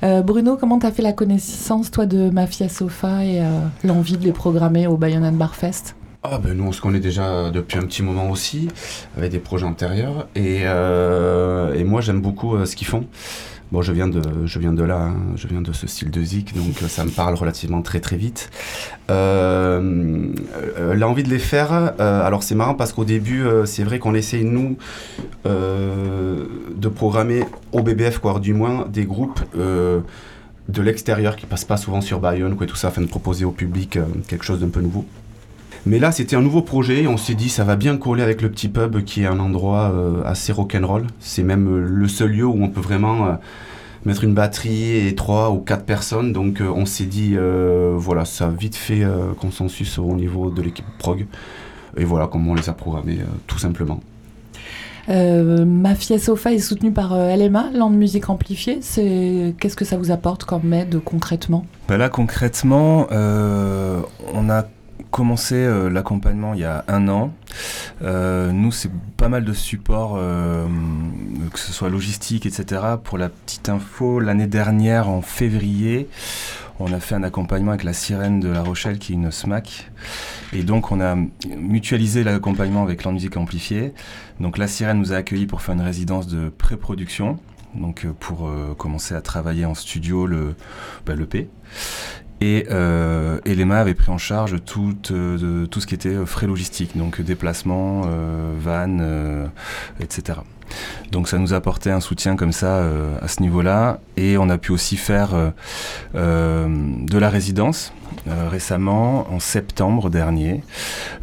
Euh, 0.02 0.22
Bruno, 0.22 0.56
comment 0.56 0.78
tu 0.78 0.86
as 0.86 0.92
fait 0.92 1.02
la 1.02 1.14
connaissance, 1.14 1.90
toi, 1.90 2.04
de 2.04 2.28
Mafia 2.28 2.68
Sofa 2.68 3.24
et 3.24 3.40
euh, 3.40 3.60
l'envie 3.82 4.18
de 4.18 4.24
les 4.24 4.32
programmer 4.32 4.86
au 4.86 4.96
Bayonne 4.96 5.34
Bar 5.36 5.54
Fest? 5.54 5.96
Ah 6.22 6.38
ben 6.38 6.54
nous 6.54 6.64
on 6.64 6.72
se 6.72 6.80
connaît 6.80 7.00
déjà 7.00 7.50
depuis 7.50 7.78
un 7.78 7.82
petit 7.82 8.02
moment 8.02 8.30
aussi, 8.30 8.68
avec 9.16 9.30
des 9.30 9.38
projets 9.38 9.66
antérieurs, 9.66 10.26
et, 10.34 10.62
et 10.62 11.84
moi 11.84 12.00
j'aime 12.00 12.22
beaucoup 12.22 12.64
ce 12.64 12.74
qu'ils 12.74 12.86
font. 12.86 13.04
Bon, 13.74 13.82
je 13.82 13.90
viens 13.90 14.06
de, 14.06 14.22
je 14.46 14.60
viens 14.60 14.72
de 14.72 14.84
là, 14.84 15.00
hein. 15.00 15.16
je 15.34 15.48
viens 15.48 15.60
de 15.60 15.72
ce 15.72 15.88
style 15.88 16.12
de 16.12 16.22
zik, 16.22 16.54
donc 16.54 16.80
euh, 16.80 16.86
ça 16.86 17.04
me 17.04 17.10
parle 17.10 17.34
relativement 17.34 17.82
très 17.82 17.98
très 17.98 18.16
vite. 18.16 18.48
Euh, 19.10 20.28
euh, 20.78 20.94
L'envie 20.94 21.24
de 21.24 21.28
les 21.28 21.40
faire, 21.40 21.72
alors 21.98 22.44
c'est 22.44 22.54
marrant 22.54 22.76
parce 22.76 22.92
qu'au 22.92 23.04
début, 23.04 23.44
c'est 23.64 23.82
vrai 23.82 23.98
qu'on 23.98 24.14
essaye 24.14 24.44
nous 24.44 24.76
de 25.44 26.88
programmer 26.88 27.42
au 27.72 27.82
BBF, 27.82 28.18
quoi, 28.18 28.38
du 28.38 28.54
moins 28.54 28.86
des 28.88 29.06
groupes 29.06 29.40
de 29.56 30.82
l'extérieur 30.82 31.34
qui 31.34 31.46
passent 31.46 31.64
pas 31.64 31.76
souvent 31.76 32.00
sur 32.00 32.20
Bayonne, 32.20 32.54
quoi, 32.54 32.66
et 32.66 32.68
tout 32.68 32.76
ça, 32.76 32.88
afin 32.88 33.02
de 33.02 33.08
proposer 33.08 33.44
au 33.44 33.50
public 33.50 33.98
quelque 34.28 34.44
chose 34.44 34.60
d'un 34.60 34.68
peu 34.68 34.82
nouveau. 34.82 35.04
Mais 35.86 35.98
là, 35.98 36.12
c'était 36.12 36.34
un 36.34 36.40
nouveau 36.40 36.62
projet. 36.62 37.06
On 37.06 37.18
s'est 37.18 37.34
dit, 37.34 37.50
ça 37.50 37.62
va 37.62 37.76
bien 37.76 37.98
coller 37.98 38.22
avec 38.22 38.40
le 38.40 38.50
petit 38.50 38.68
pub 38.68 39.04
qui 39.04 39.22
est 39.22 39.26
un 39.26 39.38
endroit 39.38 39.92
euh, 39.92 40.22
assez 40.24 40.50
rock'n'roll. 40.50 41.06
C'est 41.20 41.42
même 41.42 41.68
euh, 41.68 41.86
le 41.86 42.08
seul 42.08 42.30
lieu 42.30 42.46
où 42.46 42.64
on 42.64 42.68
peut 42.68 42.80
vraiment 42.80 43.26
euh, 43.26 43.32
mettre 44.06 44.24
une 44.24 44.32
batterie 44.32 45.06
et 45.06 45.14
trois 45.14 45.50
ou 45.50 45.58
quatre 45.58 45.84
personnes. 45.84 46.32
Donc, 46.32 46.62
on 46.62 46.86
s'est 46.86 47.04
dit, 47.04 47.36
voilà, 47.96 48.24
ça 48.24 48.46
a 48.46 48.50
vite 48.50 48.76
fait 48.76 49.02
consensus 49.40 49.98
au 49.98 50.14
niveau 50.14 50.50
de 50.50 50.60
l'équipe 50.60 50.84
prog. 50.98 51.26
Et 51.96 52.04
voilà 52.04 52.26
comment 52.26 52.52
on 52.52 52.54
les 52.54 52.68
a 52.68 52.74
programmés, 52.74 53.20
tout 53.46 53.58
simplement. 53.58 54.00
Mafia 55.08 56.18
Sofa 56.18 56.52
est 56.52 56.58
soutenu 56.58 56.92
par 56.92 57.14
LMA, 57.16 57.70
Land 57.72 57.90
Musique 57.90 58.28
Amplifiée. 58.28 58.80
Qu'est-ce 58.80 59.76
que 59.76 59.86
ça 59.86 59.96
vous 59.96 60.10
apporte 60.10 60.44
comme 60.44 60.70
aide 60.74 61.00
concrètement? 61.02 61.64
Ben 61.88 61.96
Là, 61.96 62.10
concrètement, 62.10 63.06
on 63.10 64.50
a 64.50 64.66
commencé 65.10 65.54
euh, 65.54 65.88
l'accompagnement 65.88 66.54
il 66.54 66.60
y 66.60 66.64
a 66.64 66.84
un 66.88 67.08
an. 67.08 67.32
Euh, 68.02 68.52
nous, 68.52 68.72
c'est 68.72 68.90
pas 69.16 69.28
mal 69.28 69.44
de 69.44 69.52
support, 69.52 70.14
euh, 70.16 70.66
que 71.52 71.58
ce 71.58 71.72
soit 71.72 71.88
logistique, 71.88 72.46
etc. 72.46 72.82
Pour 73.02 73.18
la 73.18 73.28
petite 73.28 73.68
info, 73.68 74.20
l'année 74.20 74.46
dernière, 74.46 75.08
en 75.08 75.22
février, 75.22 76.08
on 76.80 76.92
a 76.92 77.00
fait 77.00 77.14
un 77.14 77.22
accompagnement 77.22 77.70
avec 77.70 77.84
la 77.84 77.92
Sirène 77.92 78.40
de 78.40 78.48
La 78.48 78.62
Rochelle, 78.62 78.98
qui 78.98 79.12
est 79.12 79.16
une 79.16 79.30
SMAC. 79.30 79.90
Et 80.52 80.62
donc, 80.62 80.90
on 80.90 81.00
a 81.00 81.16
mutualisé 81.56 82.24
l'accompagnement 82.24 82.82
avec 82.82 83.06
musique 83.06 83.36
amplifiée. 83.36 83.94
Donc, 84.40 84.58
la 84.58 84.66
Sirène 84.66 84.98
nous 84.98 85.12
a 85.12 85.16
accueillis 85.16 85.46
pour 85.46 85.62
faire 85.62 85.74
une 85.74 85.80
résidence 85.80 86.26
de 86.26 86.48
pré-production 86.48 87.38
donc 87.74 88.06
pour 88.20 88.48
commencer 88.78 89.16
à 89.16 89.20
travailler 89.20 89.64
en 89.64 89.74
studio 89.74 90.26
le, 90.26 90.54
bah, 91.06 91.16
le 91.16 91.26
P. 91.26 91.48
Et, 92.40 92.66
euh, 92.70 93.38
avait 93.70 93.94
pris 93.94 94.10
en 94.10 94.18
charge 94.18 94.56
tout, 94.64 94.94
euh, 95.10 95.66
tout 95.66 95.80
ce 95.80 95.86
qui 95.86 95.94
était 95.94 96.14
frais 96.26 96.46
logistiques, 96.46 96.96
donc 96.96 97.20
déplacement, 97.20 98.02
euh, 98.06 98.54
euh, 98.66 99.46
etc. 100.00 100.38
Donc 101.12 101.28
ça 101.28 101.38
nous 101.38 101.54
a 101.54 101.56
apporté 101.56 101.90
un 101.90 102.00
soutien 102.00 102.36
comme 102.36 102.52
ça 102.52 102.84
à 103.20 103.28
ce 103.28 103.40
niveau-là. 103.42 104.00
Et 104.16 104.36
on 104.38 104.48
a 104.48 104.58
pu 104.58 104.72
aussi 104.72 104.96
faire 104.96 105.30
de 106.14 107.18
la 107.18 107.30
résidence 107.30 107.92
récemment, 108.26 109.32
en 109.32 109.38
septembre 109.38 110.10
dernier, 110.10 110.62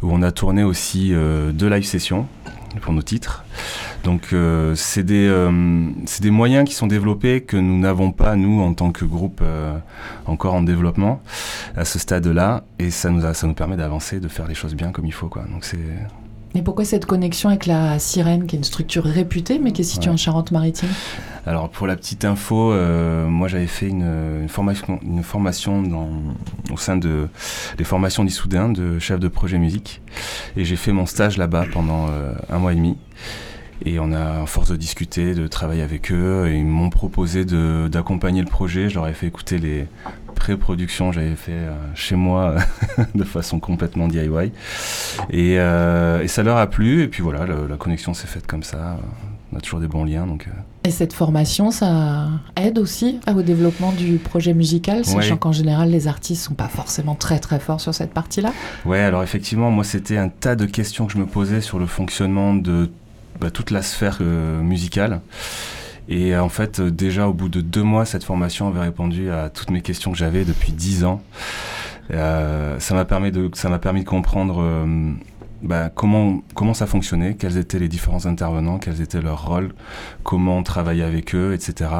où 0.02 0.12
on 0.12 0.22
a 0.22 0.32
tourné 0.32 0.62
aussi 0.62 1.12
deux 1.52 1.68
live 1.68 1.84
sessions 1.84 2.26
pour 2.80 2.92
nos 2.92 3.02
titres. 3.02 3.44
Donc 4.04 4.32
euh, 4.32 4.74
c'est 4.74 5.02
des, 5.04 5.26
euh, 5.28 5.90
des, 6.20 6.30
moyens 6.30 6.68
qui 6.68 6.74
sont 6.74 6.86
développés 6.86 7.42
que 7.42 7.56
nous 7.56 7.78
n'avons 7.78 8.12
pas, 8.12 8.36
nous, 8.36 8.60
en 8.60 8.74
tant 8.74 8.90
que 8.90 9.04
groupe, 9.04 9.40
euh, 9.42 9.76
encore 10.26 10.54
en 10.54 10.62
développement 10.62 11.22
à 11.76 11.84
ce 11.84 11.98
stade-là. 11.98 12.64
Et 12.78 12.90
ça 12.90 13.10
nous, 13.10 13.24
a, 13.24 13.34
ça 13.34 13.46
nous 13.46 13.54
permet 13.54 13.76
d'avancer, 13.76 14.20
de 14.20 14.28
faire 14.28 14.48
les 14.48 14.54
choses 14.54 14.74
bien 14.74 14.90
comme 14.90 15.06
il 15.06 15.12
faut. 15.12 15.28
Quoi. 15.28 15.44
Donc 15.52 15.64
c'est... 15.64 15.78
Mais 16.54 16.62
pourquoi 16.62 16.84
cette 16.84 17.06
connexion 17.06 17.48
avec 17.48 17.66
la 17.66 17.98
Sirène, 17.98 18.46
qui 18.46 18.56
est 18.56 18.58
une 18.58 18.64
structure 18.64 19.04
réputée, 19.04 19.58
mais 19.58 19.72
qui 19.72 19.82
est 19.82 19.84
située 19.84 20.10
en 20.10 20.16
Charente-Maritime? 20.16 20.88
Alors, 21.46 21.70
pour 21.70 21.86
la 21.86 21.96
petite 21.96 22.24
info, 22.24 22.72
moi 23.26 23.48
j'avais 23.48 23.66
fait 23.66 23.88
une, 23.88 24.48
formation, 24.48 25.00
une 25.02 25.22
formation 25.22 25.82
dans, 25.82 26.08
au 26.70 26.76
sein 26.76 26.96
de, 26.96 27.28
des 27.78 27.84
formations 27.84 28.22
d'Issoudun 28.24 28.68
de 28.68 28.98
chef 28.98 29.18
de 29.18 29.28
projet 29.28 29.58
musique. 29.58 30.02
Et 30.56 30.64
j'ai 30.64 30.76
fait 30.76 30.92
mon 30.92 31.06
stage 31.06 31.38
là-bas 31.38 31.66
pendant 31.72 32.08
un 32.48 32.58
mois 32.58 32.72
et 32.72 32.76
demi. 32.76 32.96
Et 33.84 33.98
on 33.98 34.12
a, 34.12 34.42
à 34.42 34.46
force 34.46 34.70
de 34.70 34.76
discuter, 34.76 35.34
de 35.34 35.48
travailler 35.48 35.82
avec 35.82 36.12
eux, 36.12 36.48
ils 36.54 36.64
m'ont 36.64 36.90
proposé 36.90 37.44
d'accompagner 37.44 38.40
le 38.40 38.46
projet. 38.46 38.88
Je 38.88 38.94
leur 38.94 39.08
ai 39.08 39.12
fait 39.12 39.26
écouter 39.26 39.58
les 39.58 39.86
pré-productions 40.42 41.10
que 41.10 41.14
j'avais 41.14 41.36
fait 41.36 41.52
euh, 41.52 41.70
chez 41.94 42.16
moi 42.16 42.56
de 43.14 43.22
façon 43.22 43.60
complètement 43.60 44.08
DIY. 44.08 44.50
Euh, 45.32 46.20
et, 46.20 46.26
ça 46.26 46.42
leur 46.42 46.56
a 46.56 46.66
plu. 46.66 47.04
Et 47.04 47.08
puis 47.08 47.22
voilà, 47.22 47.46
la 47.46 47.76
connexion 47.76 48.12
s'est 48.12 48.26
faite 48.26 48.48
comme 48.48 48.64
ça. 48.64 48.96
On 49.52 49.58
a 49.58 49.60
toujours 49.60 49.78
des 49.78 49.86
bons 49.86 50.04
liens. 50.04 50.26
Donc, 50.26 50.48
euh. 50.48 50.50
Et 50.82 50.90
cette 50.90 51.12
formation, 51.12 51.70
ça 51.70 52.26
aide 52.56 52.80
aussi 52.80 53.20
au 53.32 53.42
développement 53.42 53.92
du 53.92 54.16
projet 54.16 54.52
musical, 54.52 55.04
sachant 55.04 55.36
qu'en 55.36 55.52
général, 55.52 55.90
les 55.90 56.08
artistes 56.08 56.42
sont 56.42 56.54
pas 56.54 56.66
forcément 56.66 57.14
très 57.14 57.38
très 57.38 57.60
forts 57.60 57.80
sur 57.80 57.94
cette 57.94 58.12
partie-là? 58.12 58.52
Ouais, 58.84 58.98
alors 58.98 59.22
effectivement, 59.22 59.70
moi, 59.70 59.84
c'était 59.84 60.16
un 60.16 60.28
tas 60.28 60.56
de 60.56 60.66
questions 60.66 61.06
que 61.06 61.12
je 61.12 61.18
me 61.18 61.26
posais 61.26 61.60
sur 61.60 61.78
le 61.78 61.86
fonctionnement 61.86 62.52
de 62.52 62.90
bah, 63.40 63.52
toute 63.52 63.70
la 63.70 63.82
sphère 63.82 64.20
musicale. 64.20 65.20
Et 66.08 66.36
en 66.36 66.48
fait, 66.48 66.80
euh, 66.80 66.90
déjà 66.90 67.28
au 67.28 67.32
bout 67.32 67.48
de 67.48 67.60
deux 67.60 67.82
mois, 67.82 68.04
cette 68.04 68.24
formation 68.24 68.68
avait 68.68 68.80
répondu 68.80 69.30
à 69.30 69.50
toutes 69.50 69.70
mes 69.70 69.82
questions 69.82 70.12
que 70.12 70.18
j'avais 70.18 70.44
depuis 70.44 70.72
dix 70.72 71.04
ans. 71.04 71.22
Euh, 72.10 72.78
ça 72.80 72.94
m'a 72.94 73.04
permis 73.04 73.30
de, 73.30 73.50
ça 73.54 73.68
m'a 73.68 73.78
permis 73.78 74.02
de 74.02 74.08
comprendre 74.08 74.86
bah, 75.62 75.90
comment, 75.94 76.40
comment 76.54 76.74
ça 76.74 76.86
fonctionnait, 76.86 77.34
quels 77.34 77.56
étaient 77.56 77.78
les 77.78 77.88
différents 77.88 78.26
intervenants, 78.26 78.78
quels 78.78 79.00
étaient 79.00 79.22
leurs 79.22 79.46
rôles, 79.46 79.72
comment 80.24 80.58
on 80.58 80.62
travaillait 80.62 81.04
avec 81.04 81.34
eux, 81.34 81.54
etc. 81.54 81.90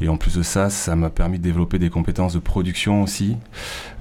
Et 0.00 0.08
en 0.08 0.16
plus 0.16 0.36
de 0.36 0.42
ça, 0.42 0.68
ça 0.68 0.96
m'a 0.96 1.10
permis 1.10 1.38
de 1.38 1.44
développer 1.44 1.78
des 1.78 1.90
compétences 1.90 2.34
de 2.34 2.40
production 2.40 3.02
aussi, 3.02 3.36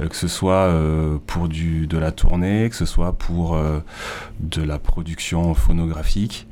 euh, 0.01 0.07
que 0.07 0.15
ce 0.15 0.27
soit 0.27 0.53
euh, 0.53 1.17
pour 1.27 1.47
du, 1.47 1.85
de 1.85 1.97
la 1.97 2.11
tournée, 2.11 2.69
que 2.69 2.75
ce 2.75 2.85
soit 2.85 3.13
pour 3.13 3.55
euh, 3.55 3.79
de 4.39 4.63
la 4.63 4.79
production 4.79 5.53
phonographique, 5.53 6.47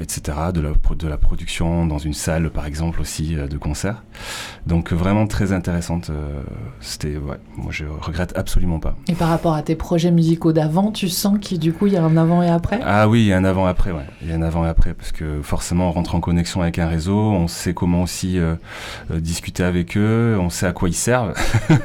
etc., 0.00 0.38
de 0.54 0.60
la, 0.60 0.72
de 0.96 1.08
la 1.08 1.16
production 1.16 1.86
dans 1.86 1.98
une 1.98 2.14
salle, 2.14 2.50
par 2.50 2.66
exemple, 2.66 3.00
aussi 3.00 3.34
de 3.34 3.58
concert. 3.58 4.02
Donc 4.66 4.92
vraiment 4.92 5.26
très 5.26 5.52
intéressante. 5.52 6.10
C'était, 6.80 7.16
ouais, 7.16 7.38
moi 7.56 7.70
je 7.70 7.84
regrette 7.84 8.36
absolument 8.36 8.80
pas. 8.80 8.96
Et 9.08 9.14
par 9.14 9.28
rapport 9.28 9.54
à 9.54 9.62
tes 9.62 9.76
projets 9.76 10.10
musicaux 10.10 10.52
d'avant, 10.52 10.90
sens 11.10 11.38
qu'il 11.40 11.58
du 11.58 11.72
coup 11.72 11.86
il 11.86 11.92
y 11.92 11.96
a 11.96 12.02
un 12.02 12.16
avant 12.16 12.42
et 12.42 12.48
après? 12.48 12.80
Ah 12.84 13.08
oui, 13.08 13.22
il 13.22 13.26
y 13.26 13.32
a 13.32 13.36
un 13.36 13.44
avant 13.44 13.66
et 13.66 13.70
après, 13.70 13.90
ouais. 13.90 14.06
Il 14.22 14.28
y 14.28 14.32
a 14.32 14.34
un 14.34 14.42
avant 14.42 14.64
et 14.64 14.68
après 14.68 14.94
parce 14.94 15.12
que 15.12 15.42
forcément 15.42 15.88
on 15.88 15.92
rentre 15.92 16.14
en 16.14 16.20
connexion 16.20 16.62
avec 16.62 16.78
un 16.78 16.88
réseau, 16.88 17.18
on 17.18 17.48
sait 17.48 17.74
comment 17.74 18.02
aussi 18.02 18.38
euh, 18.38 18.54
euh, 19.10 19.20
discuter 19.20 19.62
avec 19.62 19.96
eux, 19.96 20.36
on 20.40 20.50
sait 20.50 20.66
à 20.66 20.72
quoi 20.72 20.88
ils 20.88 20.94
servent 20.94 21.34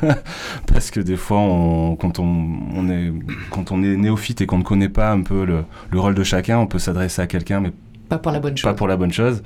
parce 0.68 0.92
que 0.92 1.00
des 1.00 1.18
fois 1.18 1.38
on, 1.38 1.96
quand 1.96 2.20
on, 2.20 2.90
est 2.90 3.12
quand 3.50 3.72
on 3.72 3.84
est 3.84 3.96
néophyte 3.96 4.42
et 4.42 4.46
qu'on 4.46 4.60
ne 4.60 4.64
connaît 4.64 4.90
pas 4.90 5.12
un 5.12 5.22
peu 5.22 5.46
le, 5.46 5.66
rôle 6.00 6.16
de 6.16 6.24
chacun, 6.24 6.60
on 6.60 6.68
peut 6.68 6.80
s'adresser 6.80 7.22
à 7.22 7.28
quelqu'un 7.28 7.60
mais 7.60 7.72
pas 8.10 8.18
pour 8.18 8.32
la 8.32 8.40
bonne 8.40 8.56
chose. 8.56 8.70
Pas 8.70 8.76
pour 8.76 8.88
la 8.88 8.98
bonne 8.98 9.14
chose. 9.14 9.42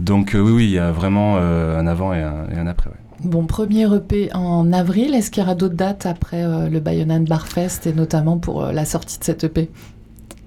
Donc 0.00 0.34
euh, 0.34 0.40
oui, 0.40 0.52
oui, 0.52 0.64
il 0.64 0.72
y 0.72 0.78
a 0.78 0.92
vraiment 0.92 1.38
un 1.38 1.86
avant 1.86 2.12
et 2.12 2.22
un, 2.22 2.46
et 2.54 2.58
un 2.58 2.66
après. 2.66 2.90
Ouais. 2.90 3.07
Bon, 3.24 3.46
premier 3.46 3.92
EP 3.92 4.32
en 4.32 4.72
avril. 4.72 5.14
Est-ce 5.14 5.30
qu'il 5.30 5.42
y 5.42 5.46
aura 5.46 5.56
d'autres 5.56 5.74
dates 5.74 6.06
après 6.06 6.44
euh, 6.44 6.68
le 6.68 6.78
Bayonne 6.78 7.24
Barfest 7.24 7.86
et 7.86 7.92
notamment 7.92 8.38
pour 8.38 8.64
euh, 8.64 8.72
la 8.72 8.84
sortie 8.84 9.18
de 9.18 9.24
cet 9.24 9.44
EP 9.44 9.68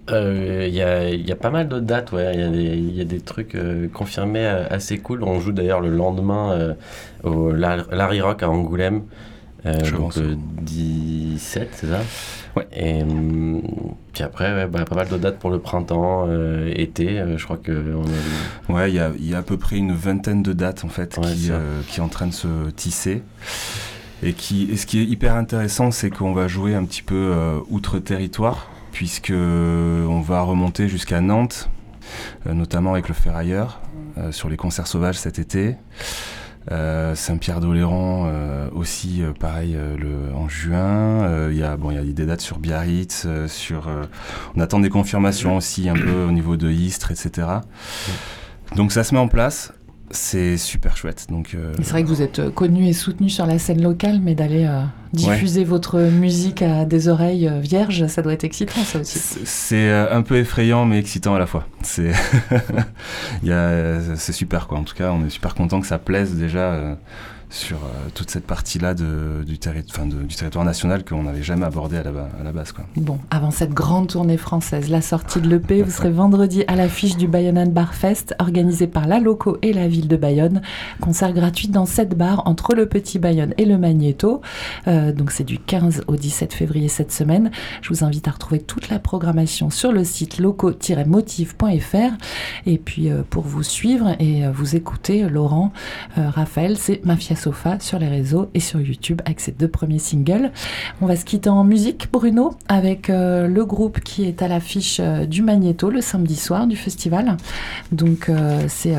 euh, 0.10 0.66
il 0.68 0.76
y, 0.76 1.32
a, 1.32 1.36
pas 1.36 1.52
mal 1.52 1.70
d'autres 1.70 1.86
dates, 1.86 2.12
ouais. 2.12 2.34
Il 2.36 2.94
y, 2.94 3.00
a 3.00 3.06
des 3.06 3.22
trucs 3.22 3.56
confirmés 3.94 4.46
assez 4.46 4.98
cool. 4.98 5.24
On 5.24 5.40
joue 5.40 5.54
d'ailleurs 5.54 5.80
le 5.80 5.90
lendemain 5.90 6.76
au 7.24 7.54
Larry 7.54 8.20
Rock 8.20 8.44
à 8.44 8.50
Angoulême. 8.50 9.04
Donc 9.64 10.16
le 10.16 10.38
17, 10.62 11.70
c'est 11.74 11.88
ça 11.88 12.02
Ouais. 12.56 12.68
Et 12.74 13.02
hum, 13.02 13.62
puis 14.14 14.24
après, 14.24 14.68
bah, 14.68 14.84
pas 14.84 14.96
mal 14.96 15.08
de 15.08 15.18
dates 15.18 15.40
pour 15.40 15.50
le 15.50 15.60
printemps, 15.60 16.26
euh, 16.28 16.72
été. 16.76 17.20
Euh, 17.20 17.38
je 17.38 17.44
crois 17.46 17.58
que. 17.58 17.96
On 18.68 18.74
Ouais, 18.74 18.92
il 18.92 18.96
y 18.96 19.00
a, 19.00 19.12
y 19.20 19.34
a, 19.34 19.40
à 19.40 19.42
peu 19.42 19.58
près 19.58 19.78
une 19.78 19.94
vingtaine 19.94 20.44
de 20.44 20.54
dates 20.54 20.84
en 20.84 20.90
fait 20.90 21.20
qui, 21.20 21.52
euh, 21.52 21.82
qui 21.88 22.00
est 22.00 22.04
en 22.04 22.10
train 22.10 22.28
de 22.28 22.34
se 22.34 22.70
tisser. 22.72 23.24
Et, 24.24 24.34
qui, 24.34 24.70
et 24.72 24.78
ce 24.78 24.86
qui 24.86 25.00
est 25.00 25.06
hyper 25.06 25.36
intéressant, 25.36 25.92
c'est 25.92 26.10
qu'on 26.10 26.34
va 26.34 26.48
jouer 26.48 26.76
un 26.76 26.86
petit 26.86 27.02
peu 27.02 27.34
outre-territoire, 27.72 28.70
puisque 28.92 29.34
on 29.34 30.22
va 30.22 30.42
remonter 30.44 30.88
jusqu'à 30.88 31.22
Nantes, 31.22 31.72
notamment 32.46 32.92
avec 32.92 33.08
le 33.08 33.16
Ferrailleur, 33.16 33.82
sur 34.30 34.48
les 34.48 34.58
concerts 34.58 34.86
sauvages 34.86 35.18
cet 35.18 35.40
été. 35.40 35.76
Saint-Pierre 36.70 37.60
d'Oléron 37.60 38.32
aussi, 38.74 39.24
pareil, 39.40 39.74
le, 39.74 40.34
en 40.36 40.48
juin. 40.48 41.50
Il 41.50 41.58
y 41.58 41.64
a 41.64 41.76
bon, 41.78 41.92
il 41.92 41.96
y 41.96 41.98
a 41.98 42.04
des 42.04 42.26
dates 42.26 42.42
sur 42.42 42.60
Biarritz, 42.60 43.28
sur. 43.48 43.90
on 44.56 44.60
attend 44.60 44.80
des 44.80 44.90
confirmations 44.90 45.58
aussi 45.58 45.90
un 45.90 45.96
peu 45.96 46.24
au 46.24 46.32
niveau 46.32 46.58
de 46.58 46.70
Istres, 46.70 47.12
etc. 47.12 47.48
Donc 48.76 48.92
ça 48.92 49.04
se 49.04 49.14
met 49.14 49.20
en 49.20 49.28
place 49.28 49.74
c'est 50.12 50.58
super 50.58 50.98
chouette. 50.98 51.28
Donc, 51.30 51.54
euh, 51.56 51.74
c'est 51.82 51.92
vrai 51.92 52.04
que 52.04 52.08
vous 52.08 52.22
êtes 52.22 52.40
euh, 52.40 52.52
connu 52.52 52.88
et 52.88 52.94
soutenu 52.94 53.30
sur 53.30 53.46
la 53.46 53.60
scène 53.60 53.82
locale, 53.82 54.20
mais 54.22 54.36
d'aller 54.36 54.66
euh, 54.66 54.84
diffuser 55.14 55.64
votre 55.64 56.00
musique 56.00 56.62
à 56.62 56.86
des 56.86 57.08
oreilles 57.08 57.52
vierges, 57.62 58.08
ça 58.08 58.22
doit 58.22 58.34
être 58.34 58.44
excitant, 58.44 58.82
ça 58.84 59.00
aussi. 59.00 59.20
C'est 59.46 59.92
un 59.92 60.22
peu 60.22 60.38
effrayant, 60.38 60.86
mais 60.86 61.00
excitant 61.00 61.36
à 61.36 61.40
la 61.40 61.48
fois. 61.48 61.66
C'est, 61.82 62.12
c'est 64.16 64.34
super, 64.34 64.68
quoi. 64.68 64.80
En 64.80 64.84
tout 64.84 64.96
cas, 64.96 65.12
on 65.12 65.26
est 65.26 65.30
super 65.30 65.56
content 65.56 65.82
que 65.82 65.88
ça 65.88 65.98
plaise 65.98 66.36
déjà 66.36 66.98
sur 67.52 67.78
euh, 67.78 68.10
toute 68.16 68.32
cette 68.32 68.48
partie-là 68.48 68.94
du, 68.94 69.60
territoire 69.60 70.66
national 70.66 71.04
qu'on 71.04 71.24
n'avait 71.24 71.44
jamais 71.44 71.66
abordé 71.66 71.98
à 71.98 72.04
la, 72.04 72.52
base. 72.54 72.74
Bon, 72.96 73.20
avant 73.30 73.52
cette 73.52 73.74
grande 73.74 74.08
tournée 74.08 74.38
française, 74.38 74.90
la 74.90 75.02
sortie 75.02 75.42
de 75.42 75.50
l'EP, 75.50 75.82
vous 75.82 75.92
serez 75.92 76.10
vendredi 76.10 76.64
à 76.68 76.76
l'affiche 76.76 77.18
du 77.18 77.28
Bayonne 77.28 77.72
Bar 77.72 77.94
Fest, 77.94 78.34
organisé 78.40 78.88
par 78.88 79.06
la 79.06 79.20
Loco 79.20 79.58
et 79.62 79.74
la 79.74 79.90
ville 79.90 80.08
de 80.08 80.16
Bayonne. 80.16 80.62
Concert 81.02 81.34
gratuit 81.34 81.68
dans 81.68 81.86
sept 81.86 82.18
bars 82.18 82.44
entre 82.46 82.74
le 82.74 82.86
Petit 82.86 83.20
Bayonne 83.20 83.54
et 83.58 83.66
le 83.66 83.78
Magnéto. 83.78 84.42
Euh, 84.88 85.12
donc 85.12 85.32
c'est 85.32 85.44
du 85.44 85.60
15 85.60 86.06
au 86.08 86.16
17 86.16 86.54
février 86.54 86.88
cette 86.88 87.12
semaine. 87.12 87.52
Je 87.82 87.90
vous 87.90 88.06
invite 88.06 88.30
à 88.30 88.32
retrouver 88.32 88.62
toute 88.62 88.90
la 88.90 89.00
programmation 89.00 89.70
sur 89.70 89.92
le 89.92 90.06
site 90.06 90.40
loco-motive.fr. 90.40 92.14
Et 92.66 92.78
puis 92.78 93.10
euh, 93.10 93.24
pour 93.30 93.44
vous 93.44 93.64
suivre 93.64 94.16
et 94.20 94.48
vous 94.48 94.78
écouter, 94.78 95.28
Laurent, 95.28 95.74
Raphaël, 96.16 96.78
c'est 96.78 97.04
Mafia 97.06 97.36
Sofa 97.42 97.80
sur 97.80 97.98
les 97.98 98.08
réseaux 98.08 98.50
et 98.54 98.60
sur 98.60 98.80
YouTube 98.80 99.22
avec 99.26 99.40
ses 99.40 99.52
deux 99.52 99.68
premiers 99.68 100.00
singles. 100.00 100.52
On 101.02 101.08
va 101.08 101.16
se 101.16 101.26
quitter 101.26 101.50
en 101.50 101.64
musique, 101.64 102.10
Bruno, 102.12 102.54
avec 102.68 103.10
euh, 103.10 103.48
le 103.48 103.66
groupe 103.66 104.00
qui 104.00 104.26
est 104.26 104.44
à 104.44 104.48
l'affiche 104.48 105.00
euh, 105.00 105.26
du 105.26 105.42
Magnéto 105.42 105.90
le 105.90 106.02
samedi 106.02 106.36
soir 106.36 106.68
du 106.68 106.76
festival. 106.76 107.38
Donc 107.92 108.30
euh, 108.30 108.62
c'est 108.68 108.96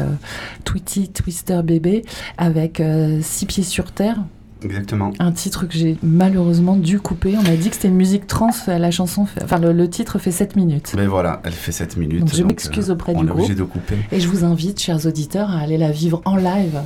Tweety 0.65 1.11
Twister 1.11 1.61
Bébé 1.63 2.05
avec 2.37 2.83
Six 3.21 3.47
pieds 3.47 3.63
sur 3.63 3.93
terre. 3.93 4.17
Exactement. 4.65 5.13
Un 5.19 5.33
titre 5.33 5.67
que 5.67 5.75
j'ai 5.75 5.97
malheureusement 6.03 6.77
dû 6.77 7.01
couper. 7.01 7.37
On 7.37 7.43
m'a 7.43 7.57
dit 7.57 7.69
que 7.69 7.75
c'était 7.75 7.89
une 7.89 7.97
musique 7.97 8.27
trans. 8.27 8.51
La 8.67 8.91
chanson, 8.91 9.27
enfin 9.43 9.59
le, 9.59 9.89
titre 9.89 10.19
fait 10.19 10.31
7 10.31 10.57
minutes. 10.57 10.95
Mais 10.97 11.07
voilà, 11.07 11.41
elle 11.45 11.53
fait 11.53 11.73
7 11.73 11.97
minutes. 11.97 12.21
Donc 12.21 12.35
je 12.35 12.43
m'excuse 12.43 12.91
auprès 12.91 13.15
du 13.15 13.25
groupe. 13.25 13.53
De 13.53 13.65
couper. 13.65 13.97
Et 14.13 14.21
je 14.21 14.29
vous 14.29 14.45
invite, 14.45 14.81
chers 14.81 15.05
auditeurs, 15.07 15.51
à 15.51 15.61
aller 15.61 15.79
la 15.79 15.91
vivre 15.91 16.23
en 16.25 16.37
live 16.37 16.81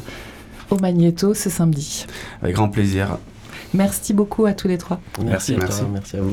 au 0.70 0.76
Magnéto 0.78 1.34
ce 1.34 1.50
samedi. 1.50 2.06
Avec 2.42 2.54
grand 2.54 2.68
plaisir. 2.68 3.18
Merci 3.74 4.14
beaucoup 4.14 4.46
à 4.46 4.52
tous 4.54 4.68
les 4.68 4.78
trois. 4.78 5.00
Merci, 5.22 5.56
merci, 5.58 5.82
merci 5.92 6.16
à 6.16 6.20
vous. 6.22 6.32